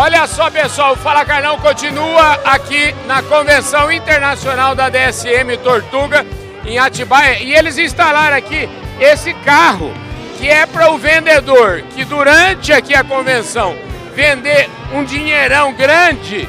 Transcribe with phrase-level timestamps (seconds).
[0.00, 6.24] Olha só, pessoal, o Fala Carlão continua aqui na Convenção Internacional da DSM Tortuga,
[6.64, 8.68] em Atibaia, e eles instalaram aqui
[9.00, 9.92] esse carro,
[10.38, 13.74] que é para o vendedor, que durante aqui a convenção
[14.14, 16.48] vender um dinheirão grande,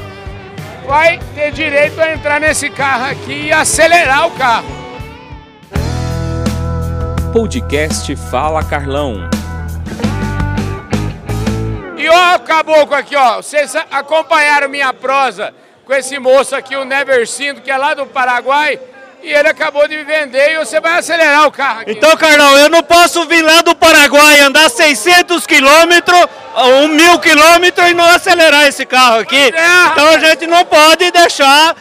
[0.86, 4.70] vai ter direito a entrar nesse carro aqui e acelerar o carro.
[7.32, 9.39] Podcast Fala Carlão.
[12.12, 13.36] Ó, o caboclo aqui, ó.
[13.36, 15.54] Vocês acompanharam minha prosa
[15.84, 18.78] com esse moço aqui, o Neversindo, que é lá do Paraguai.
[19.22, 21.90] E ele acabou de vender e você vai acelerar o carro aqui.
[21.92, 26.26] Então, Carlão, eu não posso vir lá do Paraguai andar 600 quilômetros,
[26.56, 29.36] um mil quilômetros e não acelerar esse carro aqui.
[29.36, 31.76] É, então a gente não pode deixar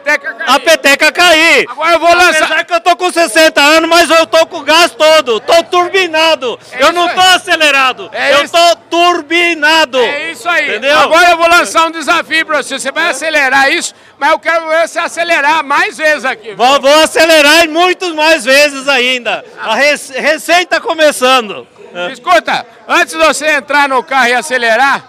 [0.00, 0.50] peteca cair.
[0.50, 1.66] a peteca cair.
[1.70, 2.44] Agora eu vou lançar.
[2.44, 5.62] Apesar que eu tô com 60 anos, mas eu tô com o gás todo, tô
[5.64, 6.58] turbinado.
[6.72, 7.34] É eu não tô aí.
[7.34, 8.52] acelerado, É eu isso.
[8.52, 9.98] tô turbinado.
[9.98, 10.68] É isso aí.
[10.70, 10.98] Entendeu?
[10.98, 12.78] Agora eu vou lançar um desafio pra você.
[12.78, 16.54] Você vai acelerar isso, mas eu quero ver você acelerar mais vezes aqui.
[16.54, 19.44] Vou, vou acelerar e muitos mais vezes ainda.
[19.60, 21.66] A rec- recém tá começando.
[22.12, 25.02] Escuta, antes de você entrar no carro e acelerar,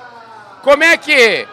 [0.64, 1.48] como é que,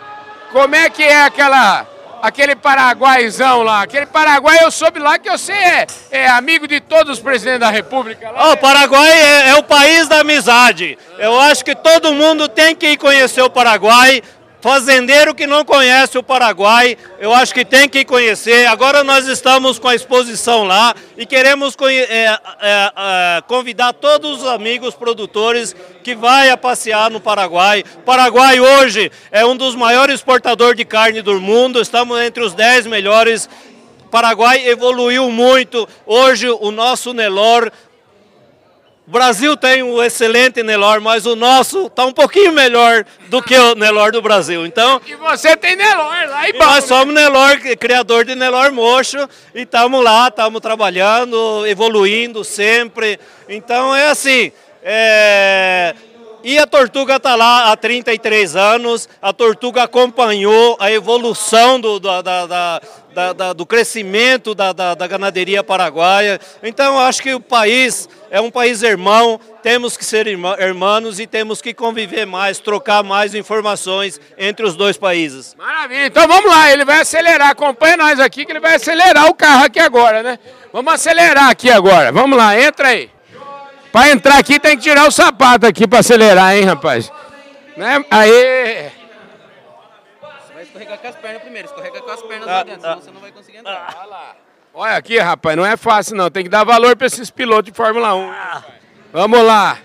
[0.53, 1.87] como é que é aquela,
[2.23, 3.83] aquele paraguaizão lá?
[3.83, 7.71] Aquele paraguai eu soube lá que você é, é amigo de todos os presidentes da
[7.71, 8.49] república lá.
[8.49, 10.99] Ó, o Paraguai é, é o país da amizade.
[11.19, 14.23] Eu acho que todo mundo tem que ir conhecer o Paraguai.
[14.61, 18.67] Fazendeiro que não conhece o Paraguai, eu acho que tem que conhecer.
[18.67, 24.49] Agora nós estamos com a exposição lá e queremos é, é, é, convidar todos os
[24.49, 27.85] amigos produtores que vai a passear no Paraguai.
[28.05, 32.89] Paraguai hoje é um dos maiores exportadores de carne do mundo, estamos entre os 10
[32.89, 33.49] melhores.
[34.11, 35.89] Paraguai evoluiu muito.
[36.05, 37.71] Hoje o nosso Nelor
[39.09, 43.57] o Brasil tem um excelente Nelor, mas o nosso está um pouquinho melhor do que
[43.57, 44.67] o Nelor do Brasil.
[44.67, 46.81] Então, E você tem Nelor lá e, e bom, nós né?
[46.83, 53.19] somos Nelor, criador de Nelor Mocho, e estamos lá, estamos trabalhando, evoluindo sempre.
[53.49, 54.53] Então é assim.
[54.85, 55.95] é,
[56.49, 62.23] E a Tortuga está lá há 33 anos, a Tortuga acompanhou a evolução do, da-
[62.23, 62.81] da-
[63.35, 66.41] da- do crescimento da, da- ganaderia paraguaia.
[66.63, 71.21] Então eu acho que o país é um país irmão, temos que ser irmã- irmãos
[71.21, 75.55] e temos que conviver mais, trocar mais informações entre os dois países.
[75.55, 79.35] Maravilha, então vamos lá, ele vai acelerar, acompanha nós aqui que ele vai acelerar o
[79.35, 80.39] carro aqui agora, né?
[80.73, 83.11] Vamos acelerar aqui agora, vamos lá, entra aí.
[83.91, 87.11] Para entrar aqui tem que tirar o sapato aqui para acelerar, hein, rapaz?
[87.77, 88.05] Né?
[88.11, 88.91] Aê!
[90.21, 92.91] Você vai escorregar com as pernas primeiro, escorrega com as pernas Ah, lá dentro, ah.
[92.91, 94.37] senão você não vai conseguir entrar.
[94.75, 97.77] Olha aqui, rapaz, não é fácil não, tem que dar valor para esses pilotos de
[97.77, 98.23] Fórmula 1.
[98.23, 98.65] hein, rapaz?
[99.13, 99.79] Vamos lá.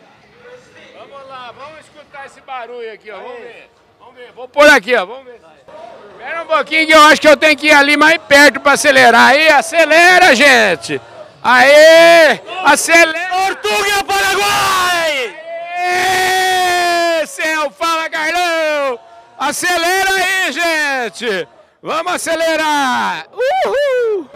[0.97, 3.69] Vamos lá, vamos escutar esse barulho aqui, ó, vamos ver.
[4.00, 5.40] Vamos ver, vou pôr aqui, ó, vamos ver.
[6.12, 8.74] Espera um pouquinho que eu acho que eu tenho que ir ali mais perto para
[8.74, 9.30] acelerar.
[9.30, 11.01] Aí, acelera, gente.
[11.44, 12.40] Aê!
[12.63, 13.30] Acelera!
[13.30, 15.43] Tortuga Paraguai!
[15.83, 17.25] Aê!
[17.27, 18.99] Céu, fala, Carlão!
[19.38, 21.47] Acelera aí, gente!
[21.81, 23.25] Vamos acelerar!
[23.31, 24.29] Uhul!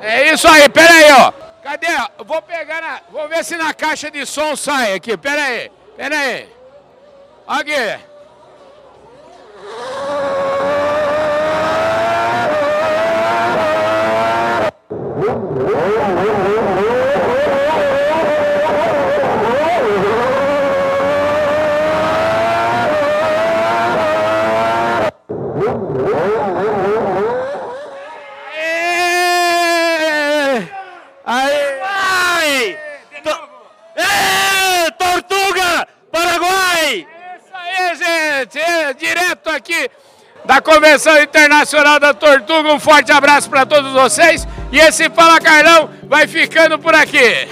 [0.00, 1.32] É isso aí, pera aí, ó.
[1.62, 1.86] Cadê?
[2.26, 3.00] Vou pegar na.
[3.10, 5.16] Vou ver se na caixa de som sai aqui.
[5.16, 6.48] Pera aí, pera aí.
[7.46, 7.72] Aqui.
[28.56, 29.14] Aê!
[31.24, 31.78] Aê!
[31.80, 32.78] Vai!
[33.96, 37.06] É, Tortuga Paraguai!
[37.36, 38.46] Isso aí,
[38.92, 39.90] direto aqui
[40.44, 42.72] da Convenção Internacional da Tortuga.
[42.72, 44.46] Um forte abraço para todos vocês.
[44.70, 47.48] E esse Fala Carlão vai ficando por aqui.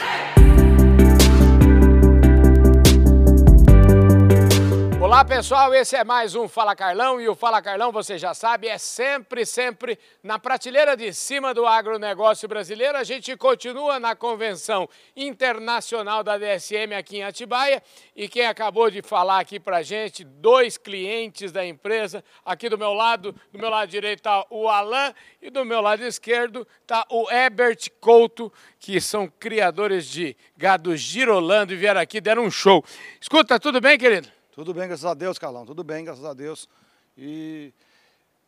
[5.12, 8.66] Olá pessoal, esse é mais um Fala Carlão e o Fala Carlão, você já sabe,
[8.66, 12.96] é sempre, sempre na prateleira de cima do agronegócio brasileiro.
[12.96, 17.82] A gente continua na Convenção Internacional da DSM aqui em Atibaia
[18.16, 22.94] e quem acabou de falar aqui pra gente, dois clientes da empresa, aqui do meu
[22.94, 25.12] lado, do meu lado direito está o Alan
[25.42, 31.74] e do meu lado esquerdo está o Herbert Couto, que são criadores de gado girolando
[31.74, 32.82] e vieram aqui, deram um show.
[33.20, 34.41] Escuta, tudo bem, querido?
[34.52, 35.64] Tudo bem, graças a Deus, Carlão.
[35.64, 36.68] Tudo bem, graças a Deus.
[37.16, 37.72] E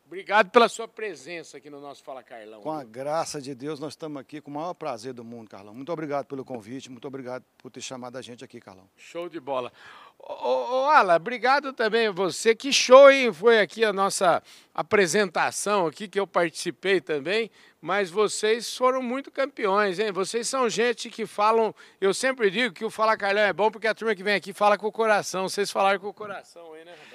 [0.07, 2.61] Obrigado pela sua presença aqui no nosso Fala Carlão.
[2.61, 5.73] Com a graça de Deus, nós estamos aqui com o maior prazer do mundo, Carlão.
[5.73, 8.87] Muito obrigado pelo convite, muito obrigado por ter chamado a gente aqui, Carlão.
[8.95, 9.73] Show de bola.
[10.19, 12.53] Ô, ô, ô Ala, obrigado também a você.
[12.53, 13.33] Que show, hein?
[13.33, 14.43] Foi aqui a nossa
[14.75, 17.49] apresentação aqui, que eu participei também,
[17.81, 20.11] mas vocês foram muito campeões, hein?
[20.11, 23.87] Vocês são gente que falam, eu sempre digo que o Fala Carlão é bom porque
[23.87, 25.49] a turma que vem aqui fala com o coração.
[25.49, 27.14] Vocês falaram com o coração aí, né, rapaz?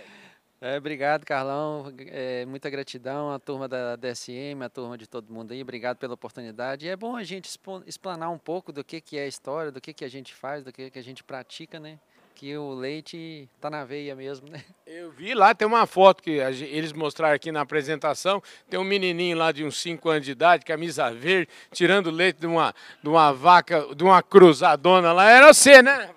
[0.62, 1.90] É, obrigado, Carlão.
[2.08, 5.62] É, muita gratidão à turma da DSM, à turma de todo mundo aí.
[5.62, 6.84] Obrigado pela oportunidade.
[6.84, 7.48] E é bom a gente
[7.86, 10.62] explanar um pouco do que, que é a história, do que, que a gente faz,
[10.62, 11.98] do que, que a gente pratica, né?
[12.34, 14.62] Que o leite tá na veia mesmo, né?
[14.86, 18.42] Eu vi lá, tem uma foto que eles mostraram aqui na apresentação.
[18.68, 22.46] Tem um menininho lá de uns 5 anos de idade, camisa verde, tirando leite de
[22.46, 25.30] uma, de uma vaca, de uma cruzadona lá.
[25.30, 26.10] Era você, né?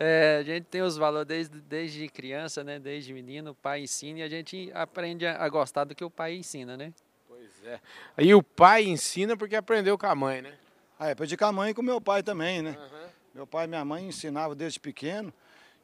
[0.00, 2.78] É, a gente tem os valores desde, desde criança, né?
[2.78, 6.10] Desde menino, o pai ensina e a gente aprende a, a gostar do que o
[6.10, 6.92] pai ensina, né?
[7.26, 7.80] Pois é.
[8.16, 10.54] Aí o pai ensina porque aprendeu com a mãe, né?
[10.96, 12.78] Ah, é, aprendi com a mãe e com meu pai também, né?
[13.34, 15.34] Meu pai e minha mãe ensinavam desde pequeno.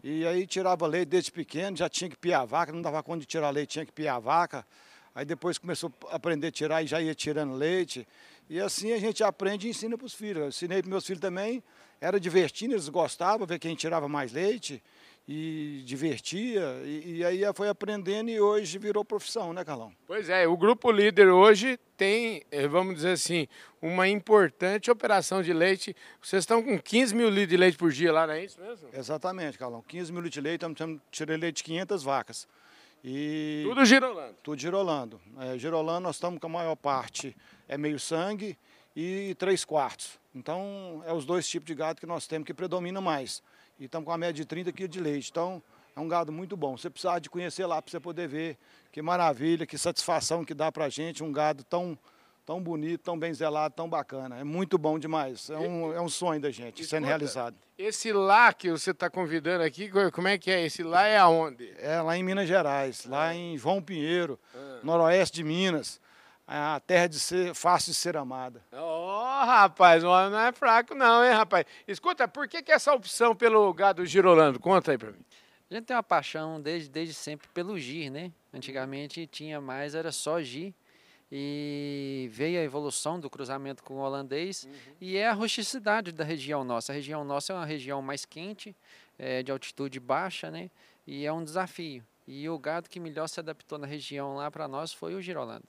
[0.00, 3.20] E aí tirava leite desde pequeno, já tinha que piar a vaca, não dava conta
[3.20, 4.64] de tirar leite, tinha que piar a vaca.
[5.12, 8.06] Aí depois começou a aprender a tirar e já ia tirando leite.
[8.48, 10.40] E assim a gente aprende e ensina para os filhos.
[10.40, 11.64] Eu ensinei para meus filhos também,
[12.04, 14.82] era divertindo, eles gostavam, ver quem tirava mais leite
[15.26, 16.82] e divertia.
[16.84, 19.90] E, e aí foi aprendendo e hoje virou profissão, né, Carlão?
[20.06, 23.48] Pois é, o grupo líder hoje tem, eh, vamos dizer assim,
[23.80, 25.96] uma importante operação de leite.
[26.20, 28.86] Vocês estão com 15 mil litros de leite por dia lá, não é isso mesmo?
[28.92, 29.82] Exatamente, Carlão.
[29.88, 32.46] 15 mil litros de leite, estamos tirando leite de 500 vacas.
[33.02, 34.34] E Tudo girolando.
[34.42, 35.20] tudo girolando.
[35.40, 37.34] É, girolando, nós estamos com a maior parte
[37.66, 38.58] é meio sangue
[38.96, 40.18] e três quartos.
[40.34, 43.42] Então, é os dois tipos de gado que nós temos que predomina mais.
[43.78, 45.30] E estamos com a média de 30 quilos de leite.
[45.30, 45.62] Então,
[45.96, 46.76] é um gado muito bom.
[46.76, 48.56] Você precisa de conhecer lá para você poder ver
[48.90, 51.96] que maravilha, que satisfação que dá para a gente um gado tão,
[52.44, 54.38] tão bonito, tão bem zelado, tão bacana.
[54.38, 55.50] É muito bom demais.
[55.50, 57.56] É um, é um sonho da gente Escuta, sendo realizado.
[57.78, 60.64] Esse lá que você está convidando aqui, co- como é que é?
[60.66, 61.72] Esse lá é aonde?
[61.78, 64.38] É lá em Minas Gerais, lá em João Pinheiro,
[64.82, 66.00] noroeste de Minas.
[66.46, 68.62] A terra de ser fácil de ser amada.
[68.72, 71.64] Ó, rapaz, o homem não é fraco não, hein, rapaz?
[71.88, 74.60] Escuta, por que, que essa opção pelo gado girolando?
[74.60, 75.24] Conta aí pra mim.
[75.70, 78.30] A gente tem uma paixão desde, desde sempre pelo gir, né?
[78.52, 80.74] Antigamente tinha mais, era só gir.
[81.32, 84.68] E veio a evolução do cruzamento com o holandês
[85.00, 86.92] e é a rusticidade da região nossa.
[86.92, 88.76] A região nossa é uma região mais quente,
[89.18, 90.70] é, de altitude baixa, né?
[91.06, 92.04] E é um desafio.
[92.26, 95.64] E o gado que melhor se adaptou na região lá para nós foi o girolando.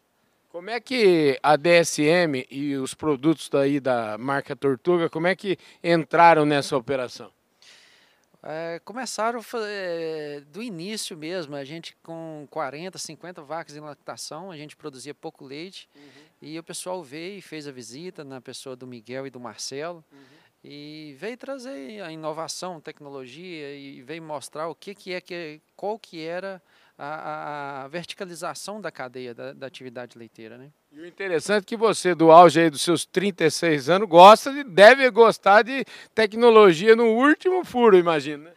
[0.56, 5.57] Como é que a DSM e os produtos daí da marca Tortuga, como é que
[5.84, 7.30] entraram nessa operação?
[8.42, 14.56] É, começaram é, do início mesmo, a gente com 40, 50 vacas em lactação, a
[14.56, 15.90] gente produzia pouco leite.
[16.42, 20.06] E o pessoal veio e fez a visita na pessoa do Miguel e do Marcelo.
[20.63, 26.00] E veio trazer a inovação, tecnologia e veio mostrar o que, que é que qual
[26.00, 26.62] que era
[26.98, 30.70] a, a- verticalização da cadeia da, da atividade leiteira, né?
[30.92, 34.64] E o interessante é que você, do auge aí dos seus 36 anos, gosta de,
[34.64, 35.84] deve gostar de
[36.14, 38.52] tecnologia no último furo, imagino, né?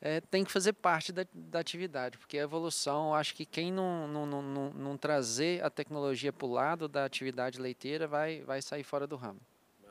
[0.00, 4.06] é, tem que fazer parte da, da atividade, porque a evolução, acho que quem não,
[4.06, 8.84] não, não, não, trazer a tecnologia para o lado da atividade leiteira vai, vai sair
[8.84, 9.40] fora do ramo.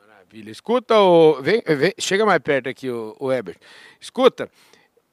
[0.00, 0.50] Maravilha.
[0.50, 3.58] Escuta, o, vem, vem- chega mais perto aqui, o, o Herbert.
[4.00, 4.50] Escuta,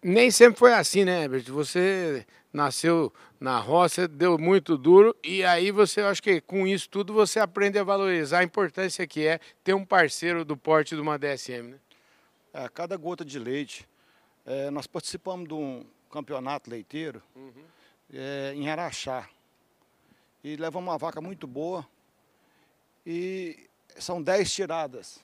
[0.04, 1.46] nem sempre foi assim, né, Herbert?
[1.52, 6.90] Você nasceu na roça, deu muito duro, e aí você, eu acho que com isso
[6.90, 11.02] tudo, você aprende a valorizar a importância que é ter um parceiro do porte de
[11.02, 11.80] uma DSM, né?
[12.54, 13.88] É, cada gota de leite.
[14.46, 17.22] é, nós participamos de um campeonato leiteiro
[18.14, 19.28] é, em Araxá.
[20.44, 21.88] E levamos uma vaca muito boa.
[23.06, 23.68] E
[23.98, 25.20] são 10 tiradas.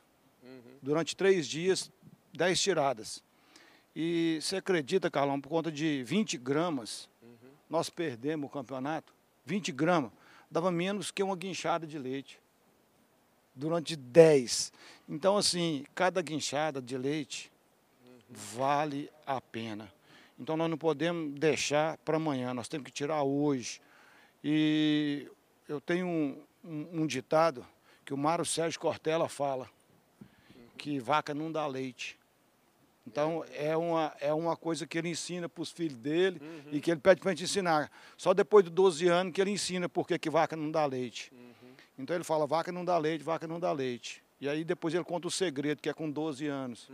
[0.81, 1.91] Durante três dias,
[2.33, 3.23] 10 tiradas.
[3.95, 7.09] E você acredita, Carlão, por conta de 20 gramas,
[7.69, 9.13] nós perdemos o campeonato.
[9.45, 10.11] 20 gramas.
[10.49, 12.39] Dava menos que uma guinchada de leite.
[13.55, 14.71] Durante 10.
[15.07, 17.51] Então, assim, cada guinchada de leite
[18.29, 19.91] vale a pena.
[20.39, 23.81] Então nós não podemos deixar para amanhã, nós temos que tirar hoje.
[24.43, 25.27] E
[25.67, 27.65] eu tenho um, um- um ditado
[28.05, 29.69] que o Mário Sérgio Cortella fala,
[30.77, 32.17] que vaca não dá leite.
[33.11, 36.39] Então é uma, é uma coisa que ele ensina para os filhos dele
[36.71, 37.91] e que ele pede para a gente ensinar.
[38.15, 41.33] Só depois de 12 anos que ele ensina por que vaca não dá leite.
[41.97, 44.23] Então ele fala, vaca não dá leite, vaca não dá leite.
[44.39, 46.87] E aí depois ele conta o segredo, que é com 12 anos.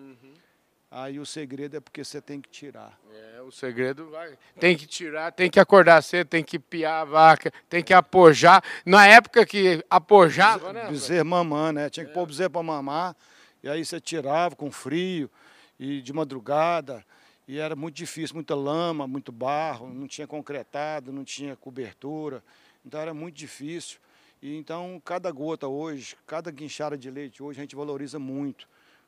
[0.90, 2.98] Aí o segredo é porque você tem que tirar.
[3.12, 4.38] É, o segredo vai.
[4.58, 8.64] Tem que tirar, tem que acordar cedo, tem que piar a vaca, tem que apojar.
[8.86, 10.88] Na época que apojava, né?
[10.90, 11.90] Bezerro mamando, né?
[11.90, 13.16] Tinha que pôr o bezerro para mamar.
[13.62, 15.30] E aí você tirava com frio
[15.80, 17.06] e de madrugada.
[17.48, 22.44] E era muito difícil, muita lama, muito barro, não tinha concretado, não tinha cobertura.
[22.84, 24.00] Então era muito difícil.
[24.42, 28.68] E então cada gota hoje, cada guinchada de leite hoje a gente valoriza muito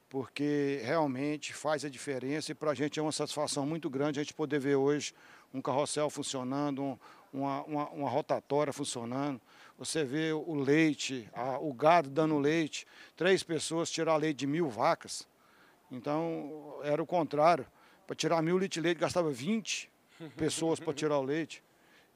[0.09, 4.23] porque realmente faz a diferença e para a gente é uma satisfação muito grande a
[4.23, 5.13] gente poder ver hoje
[5.53, 6.97] um carrossel funcionando, um,
[7.33, 9.39] uma, uma, uma, rotatória funcionando.
[9.77, 14.69] Você vê o leite, a, o gado dando leite, três pessoas tirar leite de mil
[14.69, 15.27] vacas.
[15.91, 17.65] Então, era o contrário.
[18.05, 19.89] Para tirar mil litros de leite, gastava 20
[20.35, 21.63] pessoas para tirar o leite.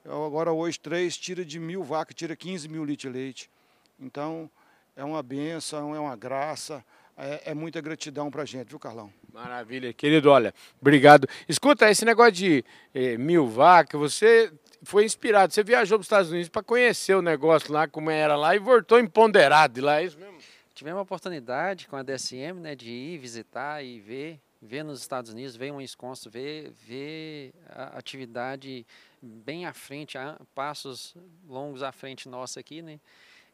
[0.06, 3.52] Agora, hoje, três tira de mil vacas, tira 15 mil litros de leite.
[4.00, 4.50] Então,
[4.96, 6.84] é uma benção, é uma graça
[7.18, 9.14] é, é muita gratidão para a gente, viu, Carlão?
[9.32, 10.32] Maravilha, querido.
[10.32, 11.28] Olha, obrigado.
[11.48, 14.52] Escuta, esse negócio de eh, mil vacas, você
[14.84, 18.36] foi inspirado, você viajou para os Estados Unidos para conhecer o negócio lá, como era
[18.36, 20.41] lá, e voltou empoderado de lá, é isso mesmo?
[20.82, 25.30] Tivemos a oportunidade com a DSM, né, de ir visitar e ver, ver nos Estados
[25.30, 28.84] Unidos, ver um esconso, ver, ver a atividade
[29.22, 31.16] bem à frente, a passos
[31.48, 33.00] longos à frente nossa aqui, né?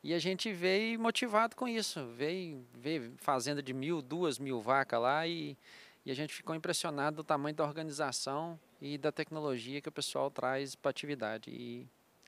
[0.01, 5.01] E a gente veio motivado com isso, veio, veio fazenda de mil, duas mil vacas
[5.01, 5.57] lá e,
[6.05, 10.31] e a gente ficou impressionado do tamanho da organização e da tecnologia que o pessoal
[10.31, 11.51] traz para a atividade.
[11.51, 11.85] E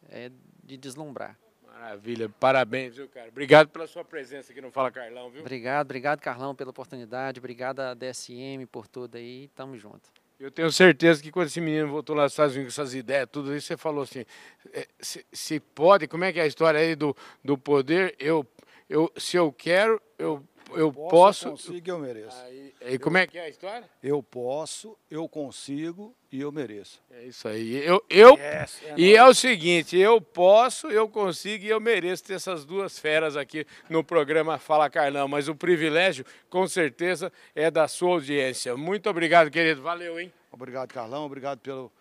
[0.09, 0.29] é
[0.61, 1.39] de deslumbrar.
[1.79, 3.29] Maravilha, parabéns, viu, cara?
[3.29, 5.39] Obrigado pela sua presença aqui no Fala Carlão, viu?
[5.39, 7.39] Obrigado, obrigado, Carlão, pela oportunidade.
[7.39, 9.49] Obrigado a DSM por tudo aí.
[9.55, 10.11] Tamo junto.
[10.37, 13.29] Eu tenho certeza que quando esse menino voltou lá nos Estados Unidos com essas ideias,
[13.31, 14.25] tudo isso, você falou assim,
[14.73, 18.45] é, se, se, pode, como é que é a história aí do, do poder, eu,
[18.89, 20.43] eu, se eu quero, eu,
[20.73, 21.09] eu, posso...
[21.09, 22.41] posso eu consigo, eu mereço.
[22.43, 23.89] Aí, aí como é que é a história?
[24.01, 27.01] Eu posso, eu consigo e eu mereço.
[27.11, 27.75] É isso aí.
[27.77, 32.23] Eu, eu, yes, é e é o seguinte, eu posso, eu consigo e eu mereço
[32.23, 37.69] ter essas duas feras aqui no programa Fala Carlão, mas o privilégio, com certeza, é
[37.69, 38.75] da sua audiência.
[38.77, 39.81] Muito obrigado, querido.
[39.81, 40.31] Valeu, hein?
[40.51, 41.25] Obrigado, Carlão.
[41.25, 41.91] Obrigado pelos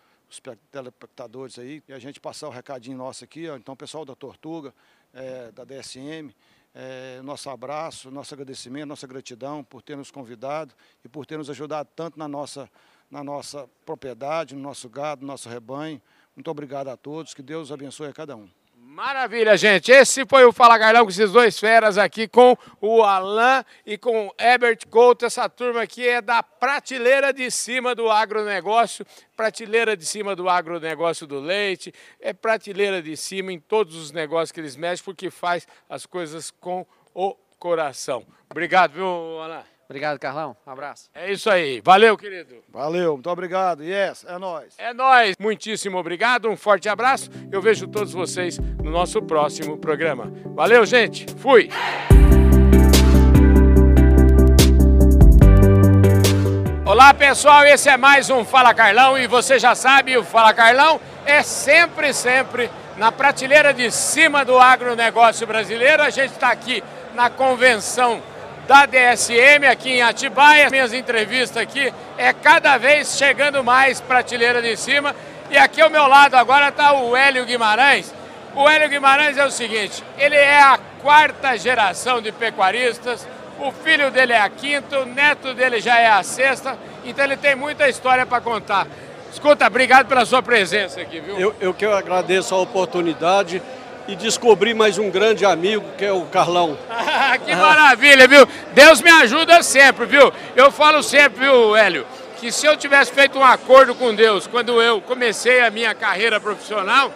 [0.71, 1.83] telespectadores aí.
[1.87, 3.55] E a gente passar o recadinho nosso aqui, ó.
[3.55, 4.73] Então, pessoal da Tortuga,
[5.13, 6.33] é, da DSM,
[6.73, 10.73] é, nosso abraço, nosso agradecimento, nossa gratidão por ter nos convidado
[11.03, 12.69] e por ter nos ajudado tanto na nossa,
[13.09, 16.01] na nossa propriedade, no nosso gado, no nosso rebanho.
[16.35, 18.58] Muito obrigado a todos, que Deus abençoe a cada um.
[18.99, 19.93] Maravilha, gente.
[19.93, 24.27] Esse foi o Fala Carlão com esses dois feras aqui, com o Alain e com
[24.27, 25.25] o Herbert Couto.
[25.25, 29.05] Essa turma aqui é da prateleira de cima do agronegócio,
[29.37, 34.51] prateleira de cima do agronegócio do leite, é prateleira de cima em todos os negócios
[34.51, 38.25] que eles mexem, porque faz as coisas com o coração.
[38.49, 39.78] Obrigado, viu, Alain?
[39.89, 40.55] Obrigado, Carlão.
[40.67, 41.09] Um abraço.
[41.15, 41.81] É isso aí.
[41.83, 42.57] Valeu, querido.
[42.69, 43.83] Valeu, muito obrigado.
[43.83, 44.75] Yes, é nós.
[44.77, 45.35] É nós.
[45.39, 46.47] Muitíssimo obrigado.
[46.47, 47.31] Um forte abraço.
[47.51, 50.31] Eu vejo todos vocês no nosso próximo programa.
[50.53, 51.25] Valeu, gente.
[51.37, 51.69] Fui.
[56.85, 61.01] Olá pessoal, esse é mais um Fala Carlão e você já sabe, o Fala Carlão
[61.25, 66.03] é sempre, sempre na prateleira de cima do agronegócio brasileiro.
[66.03, 66.83] A gente está aqui
[67.15, 68.21] na convenção
[68.69, 70.69] da DSM aqui em Atibaia.
[70.69, 75.15] Minhas entrevistas aqui é cada vez chegando mais prateleira de cima.
[75.49, 78.13] E aqui ao meu lado agora está o Hélio Guimarães.
[78.55, 83.27] O Hélio Guimarães é o seguinte, ele é a quarta geração de pecuaristas,
[83.59, 87.37] o filho dele é a quinta, o neto dele já é a sexta, então ele
[87.37, 88.87] tem muita história para contar.
[89.31, 91.39] Escuta, obrigado pela sua presença aqui, viu?
[91.39, 93.61] Eu, eu que agradeço a oportunidade
[94.09, 96.75] e descobri mais um grande amigo, que é o Carlão.
[97.45, 98.47] que maravilha, viu?
[98.73, 100.33] Deus me ajuda sempre, viu?
[100.55, 104.81] Eu falo sempre, viu, Hélio, que se eu tivesse feito um acordo com Deus quando
[104.81, 107.11] eu comecei a minha carreira profissional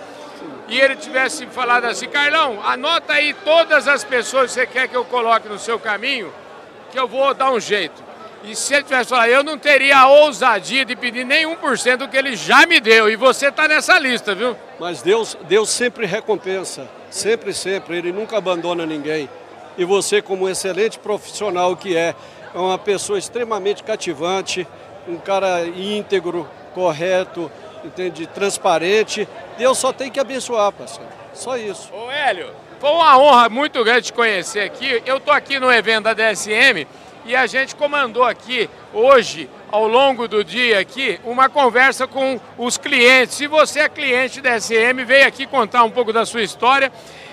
[0.67, 4.95] e ele tivesse falado assim, Carlão, anota aí todas as pessoas que você quer que
[4.95, 6.31] eu coloque no seu caminho,
[6.91, 8.02] que eu vou dar um jeito.
[8.43, 11.25] E se ele tivesse falado, eu não teria a ousadia de pedir
[11.61, 13.09] por cento do que ele já me deu.
[13.09, 14.55] E você está nessa lista, viu?
[14.77, 16.85] Mas Deus, Deus sempre recompensa.
[17.09, 17.97] Sempre, sempre.
[17.97, 19.29] Ele nunca abandona ninguém.
[19.77, 22.13] E você, como um excelente profissional que é,
[22.53, 24.67] é uma pessoa extremamente cativante,
[25.07, 27.49] um cara íntegro, correto,
[27.83, 28.27] entende?
[28.27, 29.27] Transparente.
[29.57, 31.09] Deus só tem que abençoar, parceiro.
[31.33, 31.89] Só isso.
[31.93, 35.01] Ô Hélio, foi uma honra muito grande te conhecer aqui.
[35.05, 36.85] Eu estou aqui no evento da DSM
[37.25, 42.77] e a gente comandou aqui hoje, ao longo do dia aqui, uma conversa com os
[42.77, 43.35] clientes.
[43.35, 46.91] Se você é cliente da SM, veio aqui contar um pouco da sua história.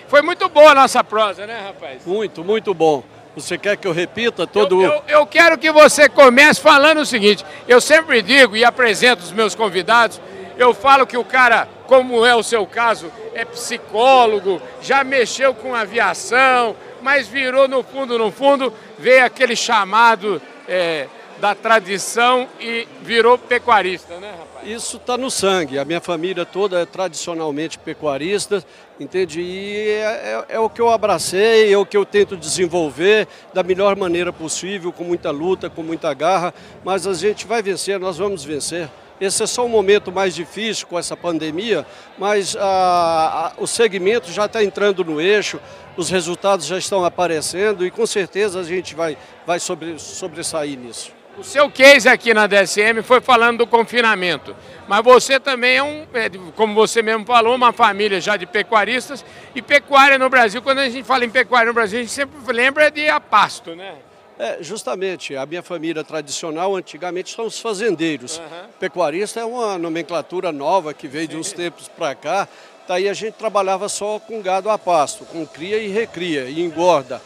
[0.08, 2.04] Foi muito boa a nossa prosa, né, rapaz?
[2.06, 3.02] Muito, muito bom.
[3.36, 7.06] Você quer que eu repita todo eu, eu, eu quero que você comece falando o
[7.06, 10.20] seguinte: eu sempre digo e apresento os meus convidados,
[10.58, 15.74] eu falo que o cara, como é o seu caso, é psicólogo, já mexeu com
[15.74, 21.06] aviação, mas virou no fundo, no fundo, veio aquele chamado é,
[21.40, 24.68] da tradição e virou pecuarista, né, rapaz?
[24.68, 25.78] Isso está no sangue.
[25.78, 28.62] A minha família toda é tradicionalmente pecuarista,
[28.98, 29.40] entende?
[29.40, 33.62] E é, é, é, o que eu abracei, é o que eu tento desenvolver da
[33.62, 36.52] melhor maneira possível, com muita luta, com muita garra.
[36.84, 38.88] Mas a gente vai vencer, nós vamos vencer.
[39.20, 41.86] Esse é só um momento mais difícil com essa pandemia,
[42.16, 45.60] mas a, a, o segmento já está entrando no eixo,
[45.96, 51.12] os resultados já estão aparecendo e com certeza a gente vai, vai sobre, sobressair nisso.
[51.38, 54.56] O seu case aqui na DSM foi falando do confinamento,
[54.88, 59.24] mas você também é um, é, como você mesmo falou, uma família já de pecuaristas
[59.54, 62.52] e pecuária no Brasil, quando a gente fala em pecuária no Brasil, a gente sempre
[62.52, 63.94] lembra de a pasto, né?
[64.40, 68.38] É, justamente, a minha família tradicional, antigamente, são os fazendeiros.
[68.38, 68.68] Uhum.
[68.80, 71.32] Pecuarista é uma nomenclatura nova que veio Sim.
[71.32, 72.48] de uns tempos para cá.
[72.88, 77.20] Daí a gente trabalhava só com gado a pasto, com cria e recria e engorda.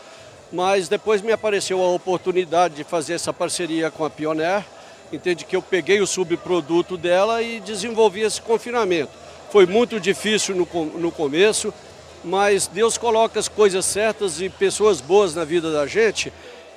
[0.53, 4.65] Mas depois me apareceu a oportunidade de fazer essa parceria com a Pioneer.
[5.13, 9.13] Entende que eu peguei o subproduto dela e desenvolvi esse confinamento.
[9.53, 10.67] Foi muito difícil no,
[10.99, 11.73] no começo,
[12.25, 16.33] mas Deus coloca as coisas certas e pessoas boas na vida da gente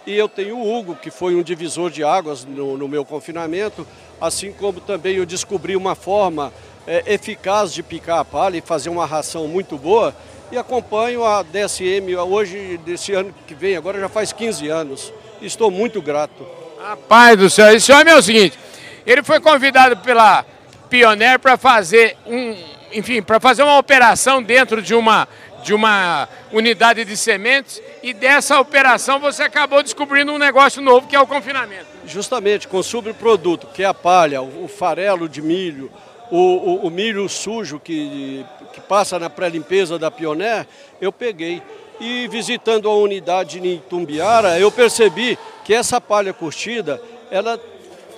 [0.08, 3.86] e eu tenho o Hugo, que foi um divisor de águas no, no meu confinamento,
[4.22, 6.54] assim como também eu descobri uma forma
[6.88, 10.16] é, eficaz de picar a palha e fazer uma ração muito boa.
[10.50, 15.14] E acompanho a DSM hoje, desse ano que vem, agora já faz 15 anos.
[15.42, 16.48] Estou muito grato.
[16.82, 18.58] Rapaz do céu, esse homem é o seguinte,
[19.06, 20.46] ele foi convidado pela
[20.90, 22.56] Pioneer para fazer um,
[22.94, 25.28] enfim, para fazer uma operação dentro de uma
[25.68, 31.16] de uma unidade de sementes e dessa operação você acabou descobrindo um negócio novo que
[31.16, 31.88] é o confinamento.
[32.06, 35.92] Justamente, com subproduto, que é a palha, o farelo de milho,
[36.32, 40.66] o, o, o milho sujo que, que passa na pré-limpeza da Pioneer,
[41.02, 41.62] eu peguei.
[42.00, 47.60] E visitando a unidade em Tumbiara, eu percebi que essa palha curtida, ela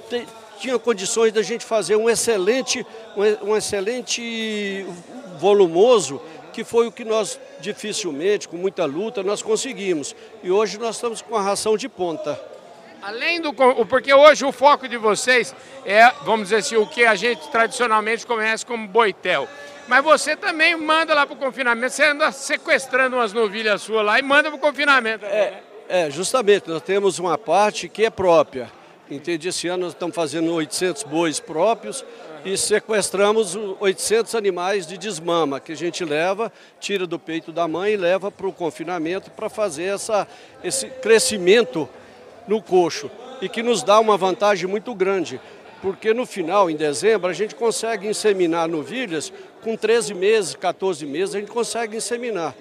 [0.07, 0.23] te,
[0.59, 2.85] tinha condições da gente fazer um excelente,
[3.17, 4.85] um, um excelente
[5.39, 6.21] volumoso
[6.59, 10.13] que foi o que nós dificilmente, com muita luta, nós conseguimos.
[10.43, 12.37] E hoje nós estamos com a ração de ponta.
[13.01, 13.53] Além do.
[13.85, 15.55] Porque hoje o foco de vocês
[15.85, 19.47] é, vamos dizer assim, o que a gente tradicionalmente conhece como boitel.
[19.87, 24.19] Mas você também manda lá para o confinamento, você anda sequestrando umas novilhas suas lá
[24.19, 25.25] e manda para o confinamento.
[25.25, 28.69] é, é, justamente, nós temos uma parte que é própria.
[29.09, 29.47] Entende?
[29.47, 32.03] Esse ano nós estamos fazendo 800 bois próprios
[32.45, 37.93] e sequestramos 800 animais de desmama que a gente leva, tira do peito da mãe
[37.93, 40.27] e leva para o confinamento para fazer essa,
[40.63, 41.87] esse crescimento
[42.47, 45.39] no coxo e que nos dá uma vantagem muito grande,
[45.81, 51.35] porque no final, em dezembro, a gente consegue inseminar novilhas com 13 meses, 14 meses,
[51.35, 52.55] a gente consegue inseminar.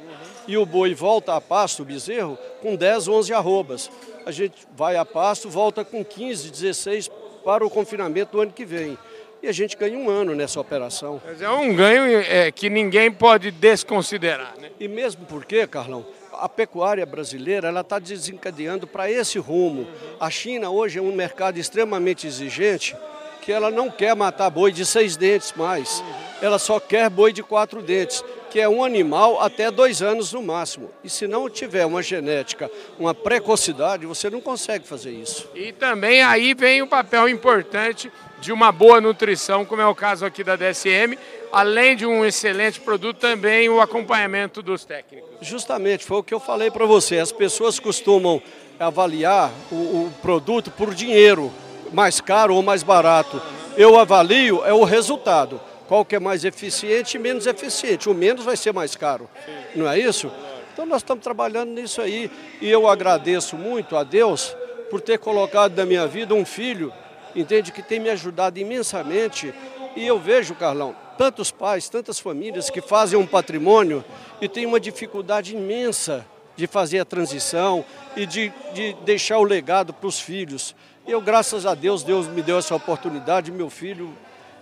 [0.46, 3.90] E o boi volta a pasto, o bezerro, com 10, 11 arrobas.
[4.24, 7.10] A gente vai a pasto, volta com 15, 16
[7.44, 8.96] para o confinamento do ano que vem
[9.42, 11.20] e a gente ganha um ano nessa operação.
[11.24, 14.54] Mas é um ganho é, que ninguém pode desconsiderar.
[14.60, 14.70] Né?
[14.80, 19.86] E mesmo porque, Carlão, a pecuária brasileira ela está desencadeando para esse rumo.
[20.20, 22.96] A China hoje é um mercado extremamente exigente
[23.42, 26.04] que ela não quer matar boi de seis dentes mais.
[26.42, 30.42] Ela só quer boi de quatro dentes que é um animal até dois anos no
[30.42, 30.90] máximo.
[31.04, 35.48] E se não tiver uma genética, uma precocidade, você não consegue fazer isso.
[35.54, 40.24] E também aí vem o papel importante de uma boa nutrição, como é o caso
[40.24, 41.18] aqui da DSM,
[41.52, 45.28] além de um excelente produto, também o acompanhamento dos técnicos.
[45.40, 47.18] Justamente, foi o que eu falei para você.
[47.18, 48.40] As pessoas costumam
[48.78, 51.52] avaliar o, o produto por dinheiro,
[51.92, 53.42] mais caro ou mais barato.
[53.76, 58.10] Eu avalio é o resultado qual que é mais eficiente e menos eficiente.
[58.10, 59.28] O menos vai ser mais caro,
[59.74, 60.30] não é isso?
[60.72, 64.54] Então nós estamos trabalhando nisso aí e eu agradeço muito a Deus
[64.90, 66.92] por ter colocado na minha vida um filho,
[67.34, 69.52] entende, que tem me ajudado imensamente.
[69.96, 74.04] E eu vejo, Carlão, tantos pais, tantas famílias que fazem um patrimônio
[74.40, 76.24] e têm uma dificuldade imensa
[76.54, 80.76] de fazer a transição e de, de deixar o legado para os filhos.
[81.06, 84.14] Eu, graças a Deus, Deus me deu essa oportunidade, meu filho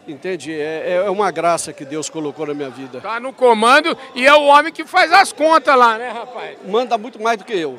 [0.06, 0.52] Entende?
[0.52, 3.00] É, é uma graça que Deus colocou na minha vida.
[3.00, 6.58] Tá no comando e é o homem que faz as contas lá, né, rapaz?
[6.64, 7.78] Manda muito mais do que eu.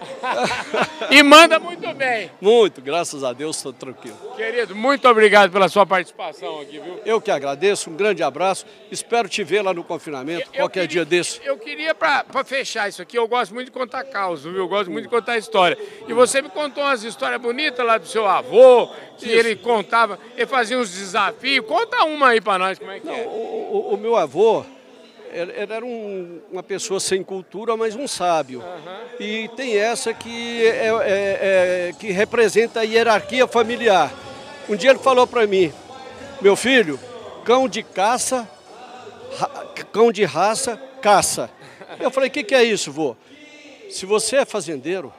[1.09, 2.29] e manda muito bem.
[2.41, 4.17] Muito, graças a Deus, estou tranquilo.
[4.35, 6.99] Querido, muito obrigado pela sua participação aqui, viu?
[7.05, 8.65] Eu que agradeço, um grande abraço.
[8.91, 11.39] Espero te ver lá no confinamento, eu, qualquer queria, dia desse.
[11.45, 14.59] Eu queria, para fechar isso aqui, eu gosto muito de contar causa, viu?
[14.59, 15.77] Eu gosto muito de contar história.
[16.07, 20.45] E você me contou umas histórias bonitas lá do seu avô, que ele contava, ele
[20.45, 21.65] fazia uns desafios.
[21.65, 23.23] Conta uma aí para nós, como é que Não, é?
[23.23, 24.65] O, o, meu avô,
[25.31, 28.59] era um, uma pessoa sem cultura, mas um sábio.
[28.59, 28.97] Uhum.
[29.19, 30.99] E tem essa que, é, é,
[31.89, 34.13] é, que representa a hierarquia familiar.
[34.69, 35.71] Um dia ele falou para mim,
[36.41, 36.99] meu filho,
[37.43, 38.47] cão de caça,
[39.91, 41.49] cão de raça, caça.
[41.99, 43.15] Eu falei, o que, que é isso, vô?
[43.89, 45.13] Se você é fazendeiro,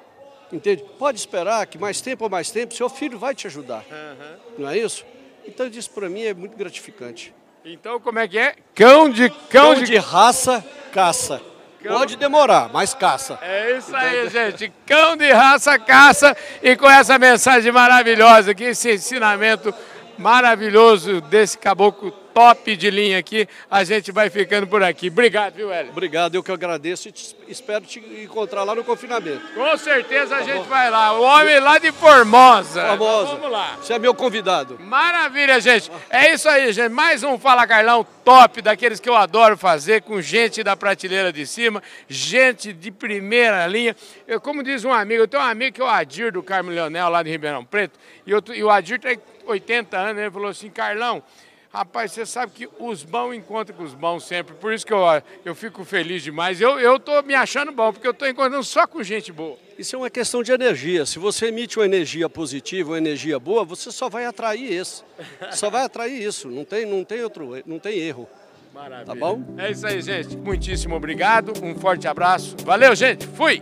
[0.53, 0.85] entende?
[0.99, 3.85] Pode esperar que mais tempo ou mais tempo, seu filho vai te ajudar.
[3.91, 4.37] Uhum.
[4.59, 5.05] Não é isso?
[5.47, 7.35] Então isso para mim é muito gratificante.
[7.65, 8.55] Então como é que é?
[8.75, 9.85] Cão de cão, cão de...
[9.85, 9.97] de...
[9.97, 11.41] raça caça.
[11.83, 11.97] Cão...
[11.99, 13.39] Pode demorar, mas caça.
[13.41, 14.73] É isso aí, gente.
[14.85, 19.73] Cão de raça caça e com essa mensagem maravilhosa aqui, esse ensinamento
[20.19, 23.49] maravilhoso desse caboclo top de linha aqui.
[23.69, 25.09] A gente vai ficando por aqui.
[25.09, 25.91] Obrigado, viu, Hélio?
[25.91, 29.41] Obrigado, eu que agradeço e te, espero te encontrar lá no confinamento.
[29.55, 30.65] Com certeza a tá gente bom.
[30.65, 31.19] vai lá.
[31.19, 32.87] O homem lá de Formosa.
[32.91, 33.35] Formosa.
[33.35, 33.77] Vamos lá.
[33.83, 34.79] Você é meu convidado.
[34.79, 35.91] Maravilha, gente.
[36.09, 36.93] É isso aí, gente.
[36.93, 41.45] Mais um Fala Carlão top, daqueles que eu adoro fazer, com gente da prateleira de
[41.45, 43.97] cima, gente de primeira linha.
[44.29, 46.71] Eu, como diz um amigo, eu tenho um amigo que é o Adir do Carmo
[46.71, 50.51] Leonel, lá de Ribeirão Preto, e, eu, e o Adir tem 80 anos, ele falou
[50.51, 51.23] assim, Carlão,
[51.71, 55.01] Rapaz, você sabe que os bons encontram com os bons sempre, por isso que eu,
[55.45, 56.61] eu fico feliz demais.
[56.61, 59.57] Eu, eu tô me achando bom, porque eu estou encontrando só com gente boa.
[59.79, 61.05] Isso é uma questão de energia.
[61.05, 65.05] Se você emite uma energia positiva, uma energia boa, você só vai atrair isso.
[65.53, 66.49] Só vai atrair isso.
[66.49, 68.29] Não tem, não tem outro, não tem erro.
[68.75, 69.07] Maravilha.
[69.07, 69.43] Tá bom?
[69.59, 70.37] É isso aí, gente.
[70.37, 71.53] Muitíssimo obrigado.
[71.63, 72.57] Um forte abraço.
[72.65, 73.27] Valeu, gente.
[73.27, 73.61] Fui.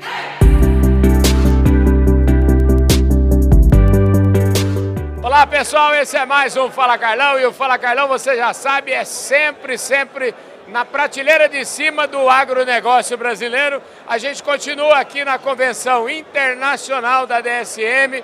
[5.26, 8.92] Olá pessoal, esse é mais um Fala Carlão e o Fala Carlão, você já sabe,
[8.92, 10.32] é sempre, sempre
[10.68, 13.82] na prateleira de cima do agronegócio brasileiro.
[14.06, 18.22] A gente continua aqui na convenção internacional da DSM,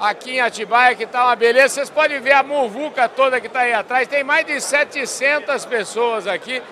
[0.00, 1.74] aqui em Atibaia, que está uma beleza.
[1.74, 6.26] Vocês podem ver a muvuca toda que está aí atrás, tem mais de 700 pessoas
[6.26, 6.62] aqui.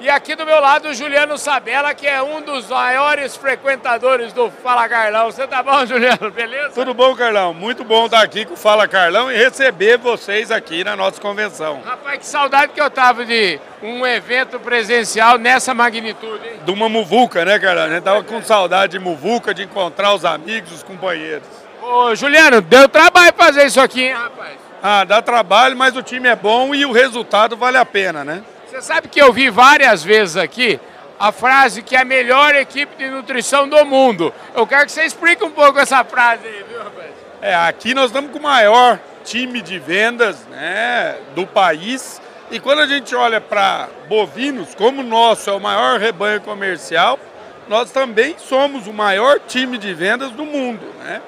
[0.00, 4.48] E aqui do meu lado o Juliano Sabella, que é um dos maiores frequentadores do
[4.48, 5.26] Fala Carlão.
[5.26, 6.30] Você tá bom, Juliano?
[6.30, 6.70] Beleza?
[6.70, 7.52] Tudo bom, Carlão.
[7.52, 11.82] Muito bom estar aqui com o Fala Carlão e receber vocês aqui na nossa convenção.
[11.84, 16.60] Rapaz, que saudade que eu tava de um evento presencial nessa magnitude, hein?
[16.64, 17.86] De uma muvuca, né, Carlão?
[17.86, 21.48] A gente tava com saudade de muvuca, de encontrar os amigos, os companheiros.
[21.82, 24.52] Ô, Juliano, deu trabalho fazer isso aqui, hein, rapaz?
[24.80, 28.44] Ah, dá trabalho, mas o time é bom e o resultado vale a pena, né?
[28.78, 30.78] Você sabe que eu vi várias vezes aqui
[31.18, 34.32] a frase que é a melhor equipe de nutrição do mundo.
[34.54, 37.10] Eu quero que você explique um pouco essa frase aí, viu, rapaz?
[37.42, 42.22] É, aqui nós estamos com o maior time de vendas né, do país.
[42.52, 47.18] E quando a gente olha para bovinos, como o nosso é o maior rebanho comercial,
[47.66, 50.86] nós também somos o maior time de vendas do mundo.
[51.00, 51.20] Né?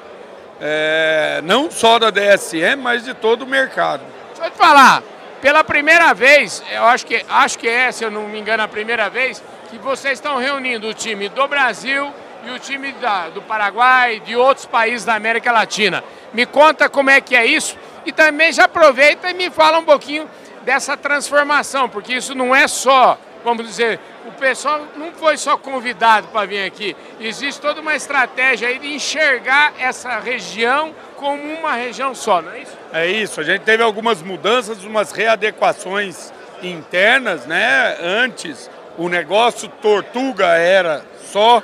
[0.60, 4.04] É, não só da DSM, mas de todo o mercado.
[4.28, 5.02] Deixa eu te falar,
[5.40, 8.68] pela primeira vez, eu acho que, acho que é, se eu não me engano, a
[8.68, 12.12] primeira vez, que vocês estão reunindo o time do Brasil
[12.44, 16.04] e o time da, do Paraguai, de outros países da América Latina.
[16.32, 19.84] Me conta como é que é isso e também já aproveita e me fala um
[19.84, 20.28] pouquinho
[20.62, 26.28] dessa transformação, porque isso não é só, vamos dizer, o pessoal não foi só convidado
[26.28, 32.14] para vir aqui, existe toda uma estratégia aí de enxergar essa região como uma região
[32.14, 32.78] só, não é isso?
[32.92, 37.96] É isso, a gente teve algumas mudanças, umas readequações internas, né?
[38.00, 41.62] Antes o negócio Tortuga era só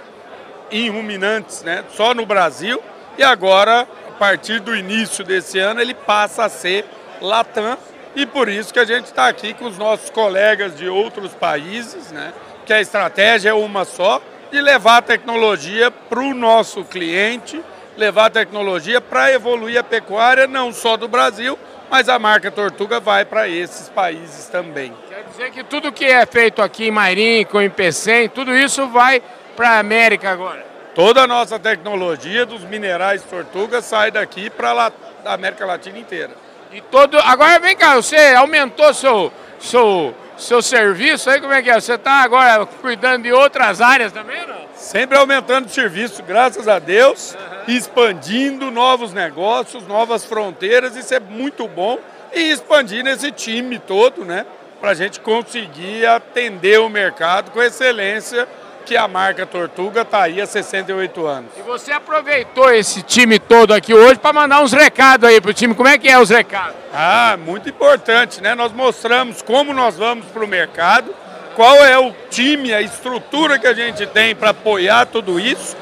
[0.71, 1.85] em ruminantes, né?
[1.91, 2.83] Só no Brasil
[3.19, 6.85] e agora, a partir do início desse ano, ele passa a ser
[7.21, 7.79] Latam
[8.17, 12.11] e por isso que a gente está aqui com os nossos colegas de outros países,
[12.11, 12.33] né?
[12.65, 17.63] Que a estratégia é uma só, de levar a tecnologia para o nosso cliente
[17.97, 21.59] levar a tecnologia para evoluir a pecuária, não só do Brasil,
[21.91, 24.93] mas a marca Tortuga vai para esses países também.
[25.09, 28.87] Quer dizer que tudo que é feito aqui em Mairim, com o IPCEM, tudo isso
[28.89, 29.23] vai
[29.55, 30.65] para a América agora?
[30.95, 34.93] Toda a nossa tecnologia dos minerais Tortuga sai daqui para
[35.25, 36.46] a América Latina inteira.
[36.73, 37.19] E todo...
[37.19, 41.81] Agora vem cá, você aumentou seu, seu, seu serviço aí, como é que é?
[41.81, 44.67] Você está agora cuidando de outras áreas também, não?
[44.75, 47.75] Sempre aumentando o serviço, graças a Deus, uhum.
[47.75, 51.99] expandindo novos negócios, novas fronteiras, isso é muito bom
[52.35, 54.45] e expandindo esse time todo, né?
[54.81, 58.47] Para a gente conseguir atender o mercado com excelência
[58.87, 61.51] que a marca Tortuga está aí há 68 anos.
[61.59, 65.55] E você aproveitou esse time todo aqui hoje para mandar uns recados aí para o
[65.55, 65.75] time.
[65.75, 66.77] Como é que é os recados?
[66.95, 68.55] Ah, muito importante, né?
[68.55, 71.13] Nós mostramos como nós vamos para o mercado,
[71.57, 75.77] qual é o time, a estrutura que a gente tem para apoiar tudo isso,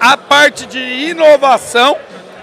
[0.00, 1.98] a parte de inovação,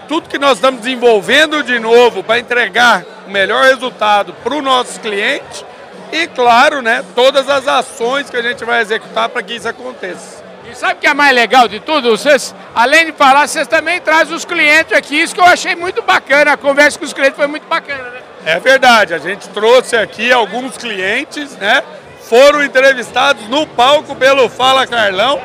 [0.08, 5.00] tudo que nós estamos desenvolvendo de novo para entregar o melhor resultado para o nosso
[5.00, 5.66] cliente
[6.12, 10.44] e, claro, né, todas as ações que a gente vai executar para que isso aconteça.
[10.70, 12.18] E sabe o que é mais legal de tudo?
[12.18, 16.02] Vocês, além de falar, vocês também trazem os clientes aqui, isso que eu achei muito
[16.02, 16.54] bacana.
[16.54, 18.20] A conversa com os clientes foi muito bacana, né?
[18.46, 21.84] É verdade, a gente trouxe aqui alguns clientes, né?
[22.22, 25.42] Foram entrevistados no palco pelo Fala Carlão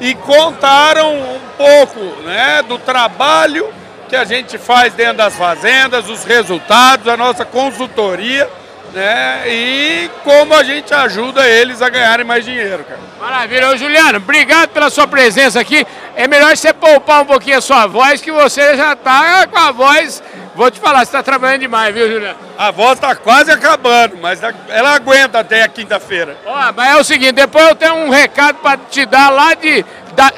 [0.00, 3.72] e contaram um pouco, né, do trabalho
[4.08, 8.48] que a gente faz dentro das fazendas, os resultados, a nossa consultoria
[8.92, 9.42] né?
[9.46, 13.00] E como a gente ajuda eles a ganharem mais dinheiro, cara.
[13.20, 13.70] Maravilha.
[13.70, 15.86] Ô, Juliano, obrigado pela sua presença aqui.
[16.16, 19.70] É melhor você poupar um pouquinho a sua voz, que você já tá com a
[19.72, 20.22] voz.
[20.54, 22.38] Vou te falar, você está trabalhando demais, viu, Juliano?
[22.58, 26.36] A voz está quase acabando, mas ela aguenta até a quinta-feira.
[26.44, 29.84] Ó, mas é o seguinte, depois eu tenho um recado para te dar lá de,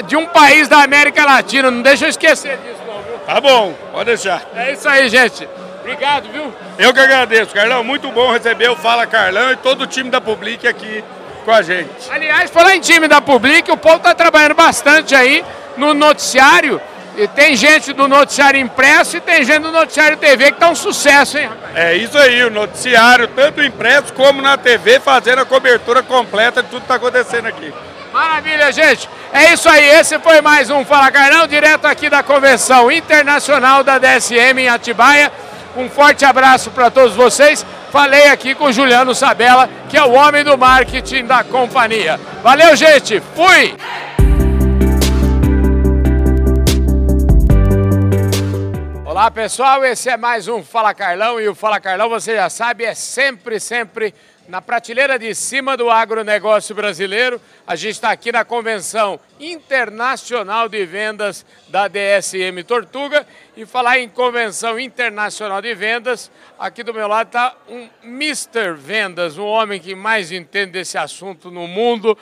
[0.06, 1.70] de um país da América Latina.
[1.70, 3.18] Não deixa eu esquecer disso, não, viu?
[3.26, 4.42] Tá bom, pode deixar.
[4.54, 5.48] É isso aí, gente.
[5.80, 6.54] Obrigado, viu?
[6.78, 7.82] Eu que agradeço, Carlão.
[7.82, 11.02] Muito bom receber o Fala Carlão e todo o time da Public aqui
[11.44, 12.10] com a gente.
[12.10, 15.44] Aliás, falar em time da Public, o povo está trabalhando bastante aí
[15.76, 16.80] no noticiário.
[17.16, 20.76] E tem gente do noticiário impresso e tem gente do noticiário TV que tá um
[20.76, 21.76] sucesso, hein, rapaz?
[21.76, 26.68] É isso aí, o noticiário, tanto impresso como na TV, fazendo a cobertura completa de
[26.68, 27.74] tudo que está acontecendo aqui.
[28.12, 29.08] Maravilha, gente.
[29.32, 33.98] É isso aí, esse foi mais um Fala Carlão, direto aqui da Convenção Internacional da
[33.98, 35.32] DSM em Atibaia.
[35.76, 37.64] Um forte abraço para todos vocês.
[37.90, 42.18] Falei aqui com Juliano Sabella, que é o homem do marketing da companhia.
[42.42, 43.20] Valeu, gente.
[43.34, 43.76] Fui!
[49.04, 49.84] Olá, pessoal.
[49.84, 53.60] Esse é mais um Fala Carlão e o Fala Carlão, você já sabe, é sempre,
[53.60, 54.14] sempre
[54.50, 57.40] na prateleira de cima do agronegócio brasileiro.
[57.64, 63.24] A gente está aqui na Convenção Internacional de Vendas da DSM Tortuga.
[63.56, 68.74] E falar em Convenção Internacional de Vendas, aqui do meu lado está um Mr.
[68.74, 72.18] Vendas, um homem que mais entende desse assunto no mundo.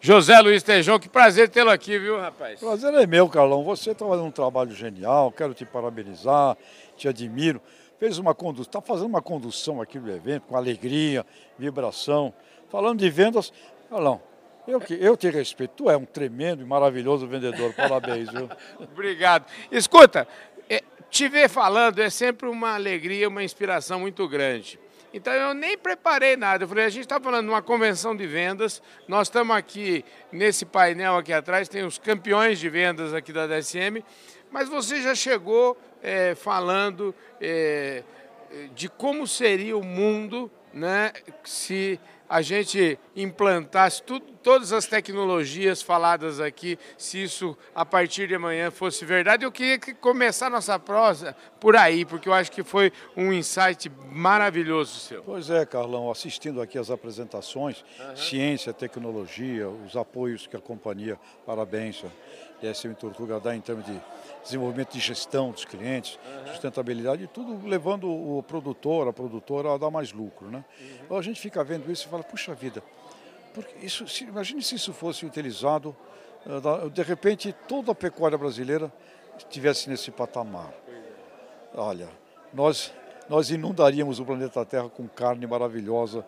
[0.00, 2.60] José Luiz Tejão, que prazer tê-lo aqui, viu, rapaz?
[2.60, 3.64] Prazer é meu, Carlão.
[3.64, 6.56] Você está fazendo um trabalho genial, quero te parabenizar,
[6.96, 7.60] te admiro
[7.98, 11.24] fez uma condução, está fazendo uma condução aqui do evento com alegria,
[11.58, 12.32] vibração.
[12.68, 13.52] Falando de vendas,
[13.90, 14.20] Alão,
[14.66, 18.48] eu, eu te respeito, tu é um tremendo e maravilhoso vendedor, parabéns, viu?
[18.80, 19.46] Obrigado.
[19.70, 20.26] Escuta,
[20.68, 24.78] é, te ver falando é sempre uma alegria, uma inspiração muito grande.
[25.14, 26.64] Então eu nem preparei nada.
[26.64, 28.82] Eu falei, a gente está falando de uma convenção de vendas.
[29.08, 34.04] Nós estamos aqui nesse painel aqui atrás, tem os campeões de vendas aqui da DSM,
[34.50, 38.02] mas você já chegou é, falando é,
[38.74, 41.12] de como seria o mundo né,
[41.44, 48.36] se a gente implantasse tudo, todas as tecnologias faladas aqui, se isso a partir de
[48.36, 49.44] amanhã fosse verdade.
[49.44, 55.00] Eu queria começar nossa prosa por aí, porque eu acho que foi um insight maravilhoso
[55.00, 55.24] seu.
[55.24, 58.16] Pois é, Carlão, assistindo aqui as apresentações, uhum.
[58.16, 64.00] ciência, tecnologia, os apoios que a companhia, parabéns, a SM Tortuga dá em termos de
[64.44, 66.52] desenvolvimento de gestão dos clientes, uhum.
[66.52, 70.48] sustentabilidade e tudo levando o produtor, a produtora a dar mais lucro.
[70.48, 70.64] Né?
[70.80, 70.86] Uhum.
[71.04, 72.80] Então a gente fica vendo isso e fala, puxa vida,
[73.56, 75.96] porque isso, se, imagine se isso fosse utilizado,
[76.44, 78.92] uh, de repente toda a pecuária brasileira
[79.38, 80.74] estivesse nesse patamar.
[81.74, 82.06] Olha,
[82.52, 82.92] nós,
[83.30, 86.22] nós inundaríamos o planeta Terra com carne maravilhosa,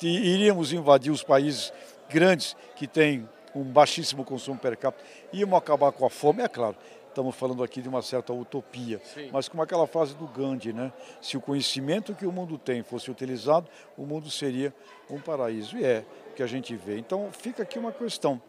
[0.00, 1.72] iríamos invadir os países
[2.08, 6.76] grandes que têm um baixíssimo consumo per capita, íamos acabar com a fome, é claro
[7.18, 9.30] estamos falando aqui de uma certa utopia, Sim.
[9.32, 10.92] mas como aquela frase do Gandhi, né?
[11.20, 14.72] Se o conhecimento que o mundo tem fosse utilizado, o mundo seria
[15.10, 15.76] um paraíso.
[15.76, 16.04] E é
[16.38, 16.96] que a gente vê.
[16.96, 18.40] Então fica aqui uma questão.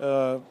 [0.00, 0.42] Uh,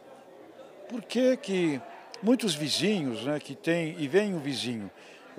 [0.87, 1.81] por que que
[2.21, 4.91] muitos vizinhos, né, que têm, e vem um vizinho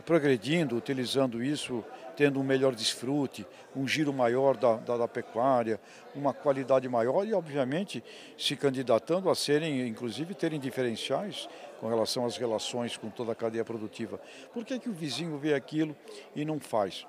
[0.04, 1.84] progredindo, utilizando isso
[2.16, 5.78] tendo um melhor desfrute, um giro maior da, da, da, pecuária,
[6.14, 8.02] uma qualidade maior e, obviamente,
[8.38, 11.46] se candidatando a serem, inclusive, terem diferenciais
[11.78, 14.18] com relação às relações com toda a cadeia produtiva.
[14.52, 15.94] Por que, que o vizinho vê aquilo
[16.34, 17.06] e não faz?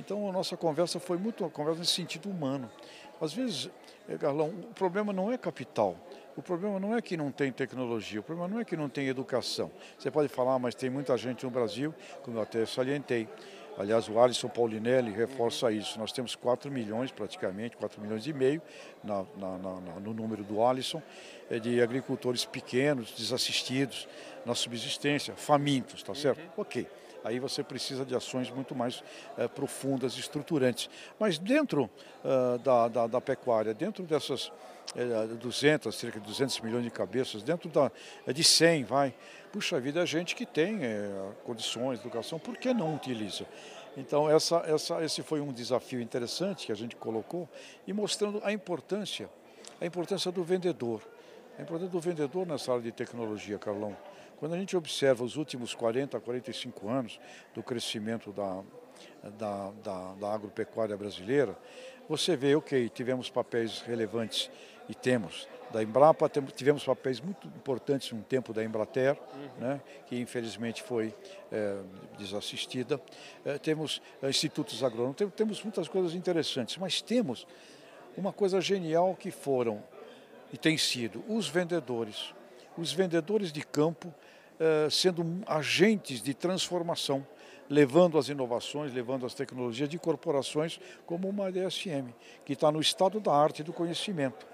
[0.00, 2.70] Então, a nossa conversa foi muito uma conversa nesse sentido humano.
[3.20, 3.68] Às vezes,
[4.08, 5.94] eh, Carlão, o problema não é capital.
[6.34, 9.08] O problema não é que não tem tecnologia, o problema não é que não tem
[9.08, 9.70] educação.
[9.98, 13.28] Você pode falar, mas tem muita gente no Brasil, como eu até salientei,
[13.78, 15.98] Aliás, o Alisson Paulinelli reforça isso.
[15.98, 18.60] Nós temos 4 milhões, praticamente, 4 milhões e meio
[19.02, 21.00] na, na, na, no número do Alisson,
[21.48, 24.06] é de agricultores pequenos, desassistidos,
[24.44, 26.42] na subsistência, famintos, tá certo?
[26.58, 26.86] Ok.
[27.24, 29.02] Aí você precisa de ações muito mais
[29.36, 30.88] é, profundas estruturantes.
[31.18, 31.90] Mas dentro
[32.24, 34.50] uh, da, da, da, pecuária, dentro dessas
[34.94, 37.90] é, 200, cerca de 200 milhões de cabeças, dentro da,
[38.32, 39.14] de 100, vai,
[39.52, 41.10] puxa vida, a gente que tem é,
[41.44, 43.46] condições, educação, por que não utiliza?
[43.96, 47.48] Então, essa, essa, esse foi um desafio interessante que a gente colocou
[47.86, 49.28] e mostrando a importância,
[49.80, 51.02] a importância do vendedor.
[51.58, 53.96] A importância do vendedor nessa área de tecnologia, Carlão.
[54.40, 57.20] Quando a gente observa os últimos 40, 45 anos
[57.54, 58.62] do crescimento da,
[59.38, 61.56] da, da, da agropecuária brasileira,
[62.08, 64.50] você vê, ok, tivemos papéis relevantes
[64.88, 69.48] e temos da Embrapa, tivemos papéis muito importantes no tempo da Embrater, uhum.
[69.60, 71.14] né, que infelizmente foi
[71.52, 71.78] é,
[72.18, 73.00] desassistida.
[73.44, 77.46] É, temos é, institutos agrônomos, temos muitas coisas interessantes, mas temos
[78.16, 79.82] uma coisa genial que foram
[80.52, 82.34] e tem sido os vendedores.
[82.76, 84.29] Os vendedores de campo eh,
[84.90, 87.26] sendo agentes de transformação,
[87.70, 92.12] levando as inovações, levando as tecnologias de corporações como uma DSM,
[92.44, 94.46] que está no estado da arte e do conhecimento.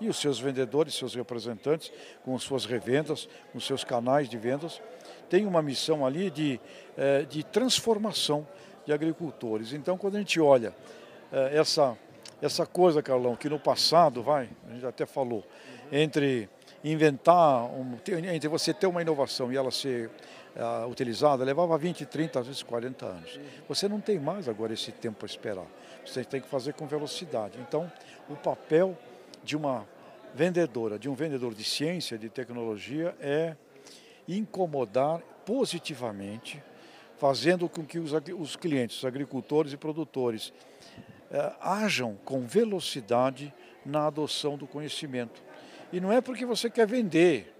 [0.00, 1.92] E os seus vendedores, seus representantes,
[2.24, 4.80] com suas revendas, com seus canais de vendas,
[5.28, 6.58] têm uma missão ali de,
[6.96, 8.46] eh, de transformação
[8.84, 9.72] de agricultores.
[9.72, 10.74] Então, quando a gente olha
[11.30, 11.96] eh, essa,
[12.40, 15.44] essa coisa, Carlão, que no passado, vai, a gente até falou,
[15.92, 16.48] entre
[16.84, 17.96] inventar, um,
[18.32, 20.10] entre você ter uma inovação e ela ser
[20.56, 23.40] uh, utilizada, levava 20, 30, às vezes 40 anos.
[23.68, 25.66] Você não tem mais agora esse tempo a esperar.
[26.04, 27.58] Você tem que fazer com velocidade.
[27.60, 27.90] Então,
[28.28, 28.96] o papel
[29.44, 29.86] de uma
[30.34, 33.56] vendedora, de um vendedor de ciência, de tecnologia, é
[34.26, 36.62] incomodar positivamente,
[37.18, 40.48] fazendo com que os, os clientes, os agricultores e produtores,
[41.30, 43.52] uh, ajam com velocidade
[43.84, 45.42] na adoção do conhecimento.
[45.92, 47.52] E não é porque você quer vender.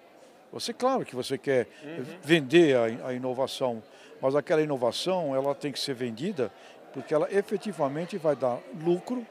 [0.52, 2.04] Você, claro que você quer uhum.
[2.22, 3.82] vender a, a, inovação,
[4.20, 6.52] mas aquela inovação ela tem que ser vendida
[6.92, 9.26] porque ela efetivamente vai dar lucro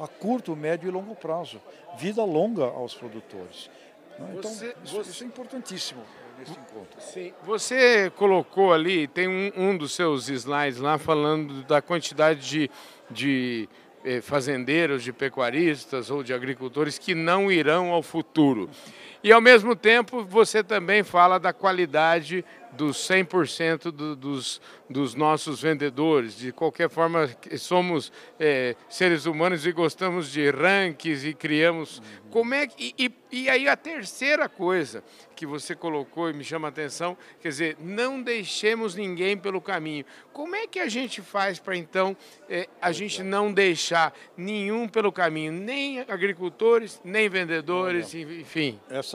[0.00, 1.60] a curto, médio e longo prazo,
[1.98, 3.70] vida longa aos produtores.
[4.18, 4.34] Né?
[4.38, 5.10] Então, você, isso, você...
[5.10, 6.02] isso, é importantíssimo
[6.38, 7.00] nesse encontro.
[7.00, 7.32] Sim.
[7.44, 12.70] Você colocou ali, tem um, um dos seus slides lá falando da quantidade de,
[13.10, 13.68] de
[14.22, 18.68] fazendeiros, de pecuaristas ou de agricultores que não irão ao futuro.
[19.24, 25.62] E, ao mesmo tempo, você também fala da qualidade dos 100% do, dos, dos nossos
[25.62, 26.36] vendedores.
[26.36, 31.98] De qualquer forma, somos é, seres humanos e gostamos de rankings e criamos.
[31.98, 32.30] Uhum.
[32.30, 35.04] Como é que, e, e aí a terceira coisa
[35.36, 40.04] que você colocou e me chama a atenção, quer dizer, não deixemos ninguém pelo caminho.
[40.32, 42.16] Como é que a gente faz para então
[42.48, 48.80] é, a gente não deixar nenhum pelo caminho, nem agricultores, nem vendedores, enfim?
[48.88, 49.11] Essa,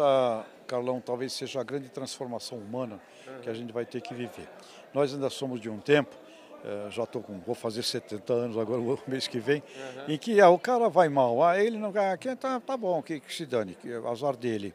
[0.68, 3.00] Carlão, talvez seja a grande transformação humana
[3.42, 4.48] que a gente vai ter que viver.
[4.94, 6.16] Nós ainda somos de um tempo,
[6.64, 10.14] eh, já estou com, vou fazer 70 anos agora o mês que vem, uhum.
[10.14, 13.02] em que ah, o cara vai mal, ah, ele não ah, aqui tá, tá bom,
[13.02, 14.74] que, que se dane, que, azar dele.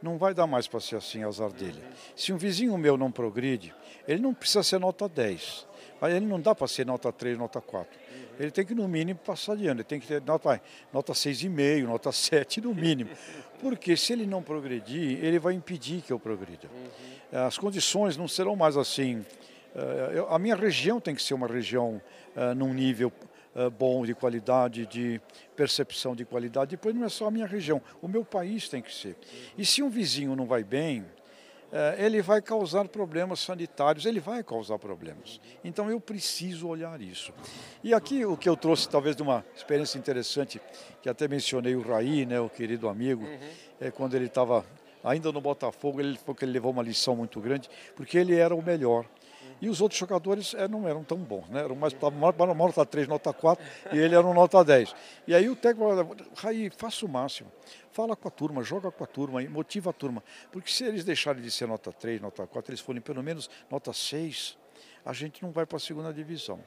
[0.00, 1.80] Não vai dar mais para ser assim, azar dele.
[1.80, 1.92] Uhum.
[2.14, 3.74] Se um vizinho meu não progride,
[4.06, 5.66] ele não precisa ser nota 10,
[6.00, 7.98] mas ele não dá para ser nota 3, nota 4.
[8.38, 9.80] Ele tem que, no mínimo, passar de ano.
[9.80, 10.60] Ele tem que ter nota,
[10.92, 13.10] nota 6,5, nota 7, no mínimo.
[13.60, 16.68] Porque se ele não progredir, ele vai impedir que eu progrida.
[16.72, 16.88] Uhum.
[17.32, 19.24] Eh, as condições não serão mais assim.
[19.74, 22.00] Eh, a minha região tem que ser uma região
[22.36, 23.12] eh, num nível
[23.76, 25.20] bom de qualidade, de
[25.56, 26.72] percepção de qualidade.
[26.72, 29.16] Depois não é só a minha região, o meu país tem que ser.
[29.56, 31.04] E se um vizinho não vai bem,
[31.98, 35.40] ele vai causar problemas sanitários, ele vai causar problemas.
[35.62, 37.32] Então eu preciso olhar isso.
[37.84, 40.60] E aqui o que eu trouxe talvez de uma experiência interessante,
[41.02, 43.38] que até mencionei o Raí, né, o querido amigo, uhum.
[43.80, 44.64] é quando ele estava
[45.02, 48.54] ainda no Botafogo, ele falou que ele levou uma lição muito grande, porque ele era
[48.54, 49.04] o melhor.
[49.60, 51.60] E os outros jogadores é, não eram tão bons, né?
[51.60, 54.94] Eram mais uma nota 3, nota 4, e ele era um nota 10.
[55.26, 57.50] E aí o técnico falou, Raí, faça o máximo.
[57.90, 60.22] Fala com a turma, joga com a turma, motiva a turma.
[60.52, 63.92] Porque se eles deixarem de ser nota 3, nota 4, eles forem pelo menos nota
[63.92, 64.56] 6,
[65.04, 66.60] a gente não vai para a segunda divisão.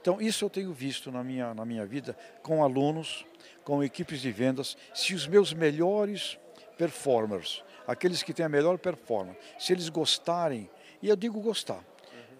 [0.00, 3.26] Então, isso eu tenho visto na minha, na minha vida com alunos,
[3.64, 4.76] com equipes de vendas.
[4.94, 6.38] Se os meus melhores
[6.76, 10.68] performers aqueles que têm a melhor performance, se eles gostarem,
[11.00, 11.82] e eu digo gostar,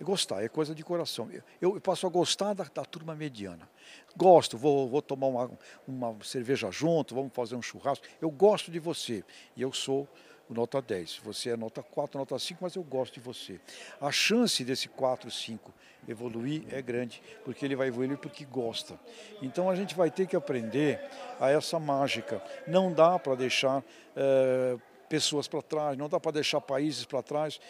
[0.01, 0.07] uhum.
[0.07, 1.29] gostar é coisa de coração.
[1.61, 3.69] Eu, eu passo a gostar da, da turma mediana.
[4.17, 5.51] Gosto, vou, vou tomar uma,
[5.87, 8.05] uma cerveja junto, vamos fazer um churrasco.
[8.21, 9.25] Eu gosto de você
[9.57, 10.09] e eu sou
[10.49, 11.21] nota 10.
[11.25, 13.61] Você é nota 4, nota 5, mas eu gosto de você.
[14.01, 15.73] A chance desse 4, 5
[16.09, 18.99] evoluir é grande, porque ele vai evoluir porque gosta.
[19.43, 21.01] Então a gente vai ter que aprender
[21.41, 22.43] a essa mágica.
[22.67, 23.83] Não dá para deixar.
[24.15, 24.77] É,
[25.09, 27.61] pessoas para trás, não dá para deixar países para trás.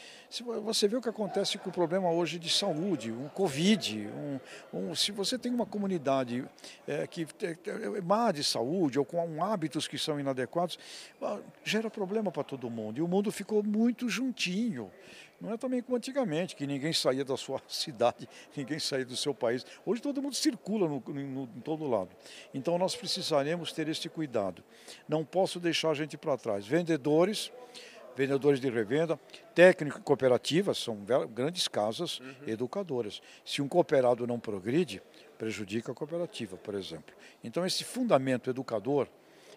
[0.65, 4.41] Você vê o que acontece com o problema hoje de saúde, um Covid, um,
[4.73, 6.45] um, se você tem uma comunidade
[6.87, 7.57] é, que é,
[7.99, 10.79] é má de saúde ou com hábitos que são inadequados,
[11.23, 12.99] ah, gera problema para todo mundo.
[12.99, 14.91] E o mundo ficou muito juntinho.
[15.41, 19.35] Não é também como antigamente, que ninguém saía da sua cidade, ninguém saía do seu
[19.35, 19.65] país.
[19.85, 22.11] Hoje todo mundo circula no, no, em todo lado.
[22.55, 24.63] Então nós precisaremos ter este cuidado.
[25.09, 26.67] Não posso deixar a gente para trás.
[26.67, 27.53] Vendedores,
[28.17, 29.21] vendedores de revenda,
[29.55, 32.35] técnico cooperativas, são grandes casas uhum.
[32.47, 33.21] educadoras.
[33.45, 35.03] Se um cooperado não progride,
[35.37, 37.15] prejudica a cooperativa, por exemplo.
[37.45, 39.07] Então esse fundamento educador,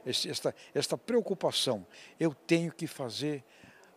[0.06, 1.86] esse, esta, esta preocupação,
[2.20, 3.44] eu tenho que fazer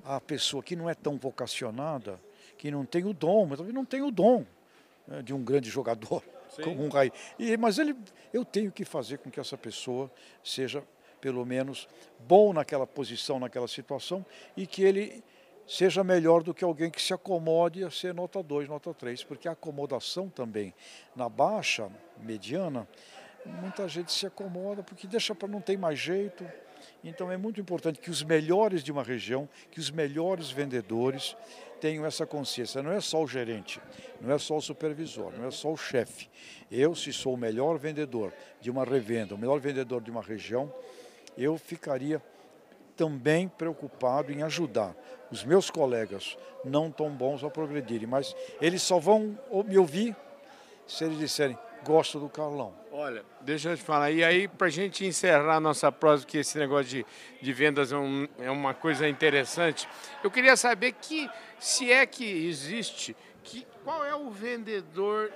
[0.05, 2.20] a pessoa que não é tão vocacionada,
[2.59, 4.44] que não tem o dom, mas também não tem o dom
[5.07, 6.62] né, de um grande jogador, Sim.
[6.64, 7.12] como um Raí.
[7.38, 7.96] E, mas ele,
[8.32, 10.11] eu tenho que fazer com que essa pessoa
[10.42, 10.82] seja,
[11.20, 11.88] pelo menos,
[12.20, 14.24] bom naquela posição, naquela situação,
[14.57, 15.22] e que ele
[15.66, 19.48] seja melhor do que alguém que se acomode a ser nota 2, nota 3, porque
[19.48, 20.74] a acomodação também
[21.14, 22.86] na baixa, mediana,
[23.44, 26.44] muita gente se acomoda porque deixa para não ter mais jeito,
[27.05, 31.36] então é muito importante que os melhores de uma região, que os melhores vendedores
[31.80, 32.82] tenham essa consciência.
[32.82, 33.80] Não é só o gerente,
[34.20, 36.30] não é só o supervisor, não é só o chefe.
[36.70, 40.72] Eu, se sou o melhor vendedor de uma revenda, o melhor vendedor de uma região,
[41.36, 42.22] eu ficaria
[42.96, 44.94] também preocupado em ajudar
[45.30, 50.14] os meus colegas não tão bons a progredirem, mas eles só vão me ouvir
[50.86, 52.82] se eles disserem gosto do Carlão.
[52.95, 56.36] Olha, deixa eu te falar, e aí para a gente encerrar a nossa prosa, que
[56.36, 57.07] esse negócio de,
[57.40, 59.88] de vendas é, um, é uma coisa interessante,
[60.22, 61.26] eu queria saber que,
[61.59, 65.32] se é que existe, que, qual é o vendedor,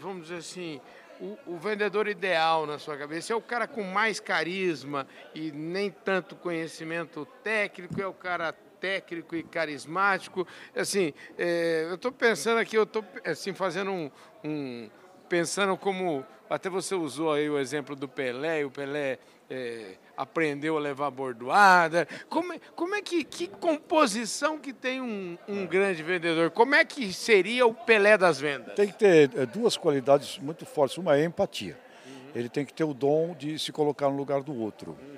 [0.00, 0.80] vamos dizer assim,
[1.20, 3.32] o, o, vendedor ideal na sua cabeça?
[3.32, 5.06] É o cara com mais carisma
[5.36, 10.44] e nem tanto conhecimento técnico, é o cara técnico e carismático.
[10.74, 14.10] Assim, é, eu estou pensando aqui, eu estou assim, fazendo um,
[14.42, 14.90] um
[15.32, 19.18] pensando como até você usou aí o exemplo do Pelé, o Pelé
[19.48, 22.06] é, aprendeu a levar bordoada.
[22.28, 26.50] Como, é, como é que, que composição que tem um, um, grande vendedor?
[26.50, 28.74] Como é que seria o Pelé das vendas?
[28.74, 30.98] Tem que ter é, duas qualidades muito fortes.
[30.98, 31.78] Uma é a empatia.
[32.04, 32.12] Uhum.
[32.34, 34.90] Ele tem que ter o dom de se colocar no lugar do outro.
[34.90, 35.16] Uhum.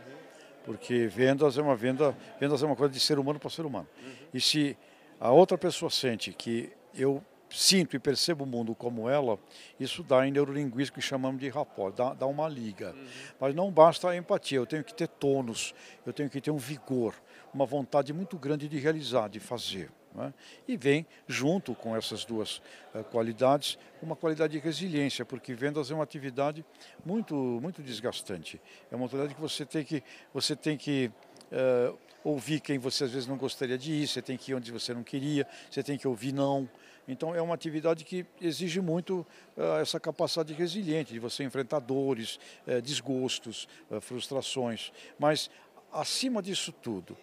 [0.65, 3.89] Porque vendas é uma venda, vendas é uma coisa de ser humano para ser humano.
[4.01, 4.13] Uhum.
[4.33, 4.79] E se
[5.19, 7.21] a outra pessoa sente que eu
[7.55, 9.39] sinto e percebo o mundo como ela,
[9.79, 12.93] isso dá em neurolinguística que chamamos de rapport, dá, dá uma liga.
[12.93, 13.07] Uhum.
[13.41, 15.75] Mas não basta a empatia, eu tenho que ter tônus,
[16.05, 17.15] eu tenho que ter um vigor,
[17.53, 19.91] uma vontade muito grande de realizar, de fazer.
[20.15, 20.33] Né?
[20.69, 22.59] E vem junto com essas duas
[22.95, 26.65] uh, qualidades uma qualidade de resiliência, porque vendas é uma atividade
[27.05, 28.61] muito muito desgastante.
[28.91, 30.03] É uma atividade que você tem que
[30.33, 31.11] você tem que
[31.51, 34.71] uh, ouvir quem você às vezes não gostaria de ir, você tem que ir onde
[34.71, 36.69] você não queria, você tem que ouvir não.
[37.07, 39.27] Então é uma atividade que exige muito
[39.57, 44.93] uh, essa capacidade resiliente, de você enfrentar dores, uh, desgostos, uh, frustrações.
[45.19, 45.51] Mas
[45.93, 47.17] acima disso tudo,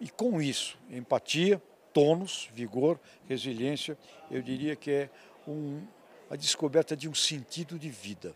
[0.00, 2.98] e com isso, empatia, tônus, vigor,
[3.28, 3.96] resiliência,
[4.30, 5.10] eu diria que é
[5.46, 5.82] um,
[6.28, 8.34] a descoberta de um sentido de vida.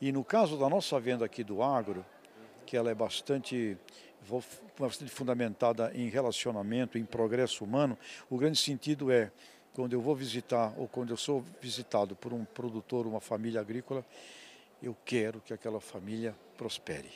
[0.00, 2.04] E no caso da nossa venda aqui do agro,
[2.66, 3.76] que ela é bastante
[4.78, 7.96] bastante fundamentada em relacionamento, em progresso humano,
[8.28, 9.30] o grande sentido é
[9.78, 14.04] quando eu vou visitar ou quando eu sou visitado por um produtor, uma família agrícola,
[14.82, 17.08] eu quero que aquela família prospere.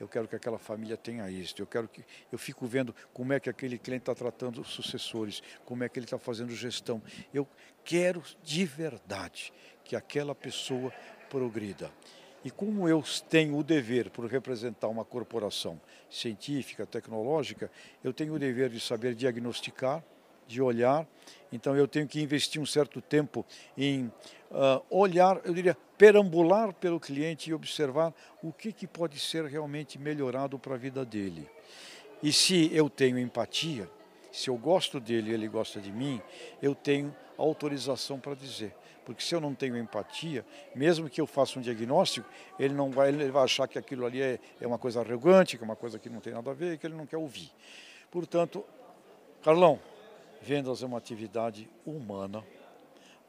[0.00, 1.54] Eu quero que aquela família tenha isso.
[1.56, 5.40] Eu quero que eu fico vendo como é que aquele cliente está tratando os sucessores,
[5.64, 7.00] como é que ele está fazendo gestão.
[7.32, 7.46] Eu
[7.84, 9.52] quero de verdade
[9.84, 10.92] que aquela pessoa
[11.28, 11.92] progrida.
[12.44, 15.80] E como eu tenho o dever, por representar uma corporação
[16.10, 17.70] científica, tecnológica,
[18.02, 20.02] eu tenho o dever de saber diagnosticar,
[20.50, 21.06] de olhar.
[21.52, 23.44] Então eu tenho que investir um certo tempo
[23.76, 24.12] em
[24.50, 29.98] uh, olhar, eu diria, perambular pelo cliente e observar o que, que pode ser realmente
[29.98, 31.48] melhorado para a vida dele.
[32.22, 33.88] E se eu tenho empatia,
[34.32, 36.20] se eu gosto dele e ele gosta de mim,
[36.60, 38.74] eu tenho autorização para dizer.
[39.04, 40.44] Porque se eu não tenho empatia,
[40.74, 42.28] mesmo que eu faça um diagnóstico,
[42.58, 45.64] ele não vai, ele vai achar que aquilo ali é, é uma coisa arrogante, que
[45.64, 47.50] é uma coisa que não tem nada a ver, que ele não quer ouvir.
[48.10, 48.64] Portanto,
[49.42, 49.80] Carlão,
[50.40, 52.44] Vendas é uma atividade humana,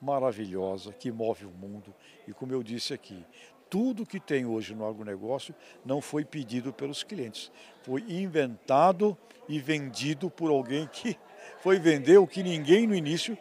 [0.02, 1.94] maravilhosa, que move o mundo.
[2.28, 3.24] E como eu disse aqui,
[3.70, 5.54] tudo que tem hoje no agronegócio
[5.86, 7.52] não foi pedido pelos clientes.
[7.84, 11.18] Foi inventado e vendido por alguém que
[11.60, 13.38] foi vender o que ninguém no início,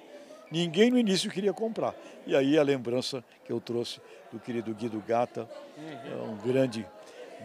[0.51, 1.95] ninguém no início queria comprar.
[2.27, 4.01] E aí a lembrança que eu trouxe
[4.33, 6.33] do querido Guido Gata, uhum.
[6.33, 6.87] um grande,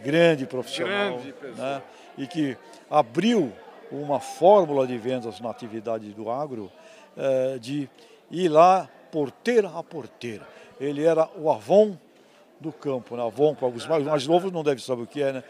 [0.04, 1.82] grande profissional, grande né?
[2.18, 2.56] e que
[2.88, 3.52] abriu
[3.90, 6.70] uma fórmula de vendas na atividade do agro
[7.16, 7.88] eh, de
[8.30, 10.46] ir lá porteira a porteira.
[10.78, 11.96] Ele era o Avon
[12.60, 13.24] do campo, né?
[13.24, 15.44] Avon, para os mais, mais novos não devem saber o que é, né?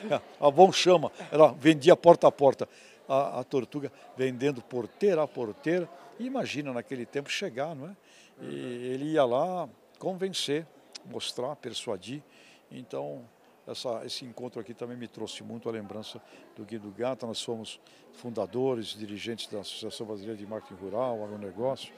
[0.40, 2.68] Avon chama, ela vendia porta a porta.
[3.08, 5.88] A, a, tortuga vendendo porteira a porteira.
[6.20, 7.96] Imagina naquele tempo chegar, não é?
[8.42, 10.66] E ele ia lá convencer,
[11.06, 12.22] mostrar, persuadir.
[12.70, 13.22] Então,
[13.68, 16.20] essa, esse encontro aqui também me trouxe muito a lembrança
[16.56, 17.26] do Guido Gata.
[17.26, 17.78] Nós somos
[18.14, 21.92] fundadores, dirigentes da Associação Brasileira de Marketing Rural, Agronegócio.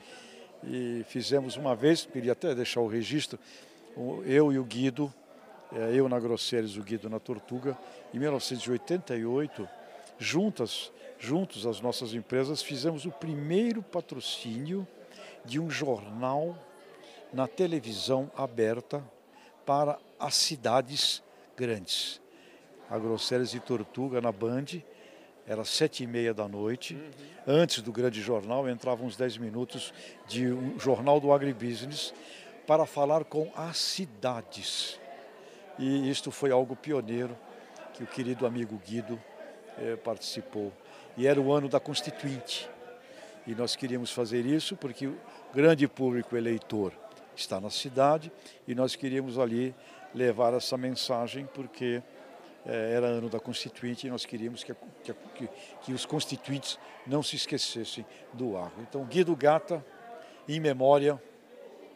[0.64, 3.38] E fizemos uma vez, queria até deixar o registro,
[4.26, 5.12] eu e o Guido,
[5.72, 7.78] é, eu na Grosseiros, o Guido na Tortuga,
[8.12, 9.68] em 1988,
[10.18, 14.86] juntas, juntos as nossas empresas, fizemos o primeiro patrocínio
[15.44, 16.58] de um jornal
[17.32, 19.02] na televisão aberta
[19.64, 21.22] para as cidades
[21.60, 22.22] grandes.
[22.88, 24.80] A Grosseiros e Tortuga na Band,
[25.46, 26.94] era sete e meia da noite.
[26.94, 27.60] Uhum.
[27.60, 29.92] Antes do grande jornal, entravam uns dez minutos
[30.26, 32.14] de um jornal do agribusiness
[32.66, 34.98] para falar com as cidades.
[35.78, 37.36] E isto foi algo pioneiro
[37.92, 39.20] que o querido amigo Guido
[39.76, 40.72] eh, participou.
[41.18, 42.70] E era o ano da Constituinte.
[43.46, 45.18] E nós queríamos fazer isso porque o
[45.52, 46.94] grande público eleitor
[47.36, 48.32] está na cidade
[48.66, 49.74] e nós queríamos ali
[50.14, 52.02] levar essa mensagem porque
[52.66, 55.48] eh, era ano da Constituinte e nós queríamos que, que,
[55.82, 58.82] que, os constituintes não se esquecessem do agro.
[58.82, 59.84] Então, Guido Gata,
[60.48, 61.20] em memória,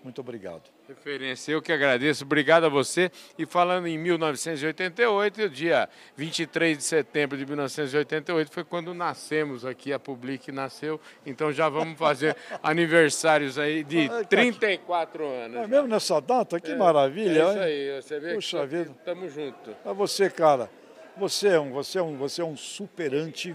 [0.03, 0.74] muito obrigado.
[0.87, 2.25] Referência, eu que agradeço.
[2.25, 3.11] Obrigado a você.
[3.39, 9.99] E falando em 1988, dia 23 de setembro de 1988 foi quando nascemos aqui, a
[9.99, 11.01] Public nasceu.
[11.25, 15.57] Então já vamos fazer aniversários aí de 34 anos.
[15.57, 16.61] É mesmo nessa data?
[16.61, 17.45] Que é, maravilha.
[17.45, 18.91] É isso aí, você vê Puxa que vida.
[18.91, 19.75] estamos juntos.
[19.87, 20.69] A você, cara.
[21.17, 23.55] Você é um, você é um, você é um superante,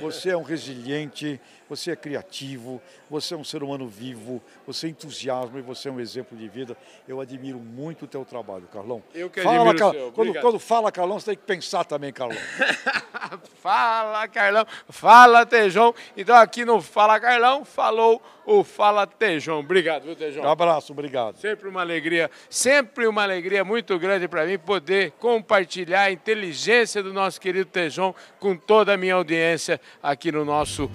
[0.00, 1.40] você é um resiliente,
[1.74, 5.92] você é criativo, você é um ser humano vivo, você é entusiasmo e você é
[5.92, 6.76] um exemplo de vida.
[7.08, 9.02] Eu admiro muito o teu trabalho, Carlão.
[9.14, 9.88] Eu que fala, admiro Car...
[9.88, 12.36] o quando, quando fala Carlão, você tem que pensar também, Carlão.
[13.56, 14.66] fala, Carlão.
[14.88, 15.94] Fala, Tejão.
[16.14, 19.60] Então aqui no Fala Carlão, falou o Fala Tejão.
[19.60, 20.44] Obrigado, viu, Tejão?
[20.44, 21.38] Um abraço, obrigado.
[21.38, 27.14] Sempre uma alegria, sempre uma alegria muito grande para mim poder compartilhar a inteligência do
[27.14, 30.90] nosso querido Tejão com toda a minha audiência aqui no nosso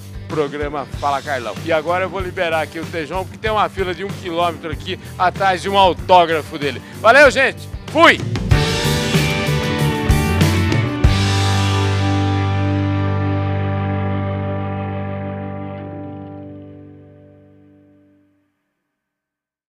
[0.67, 1.55] programa Fala Carlão.
[1.65, 4.71] E agora eu vou liberar aqui o Tejão, porque tem uma fila de um quilômetro
[4.71, 6.81] aqui atrás de um autógrafo dele.
[7.01, 7.67] Valeu, gente!
[7.91, 8.46] Fui!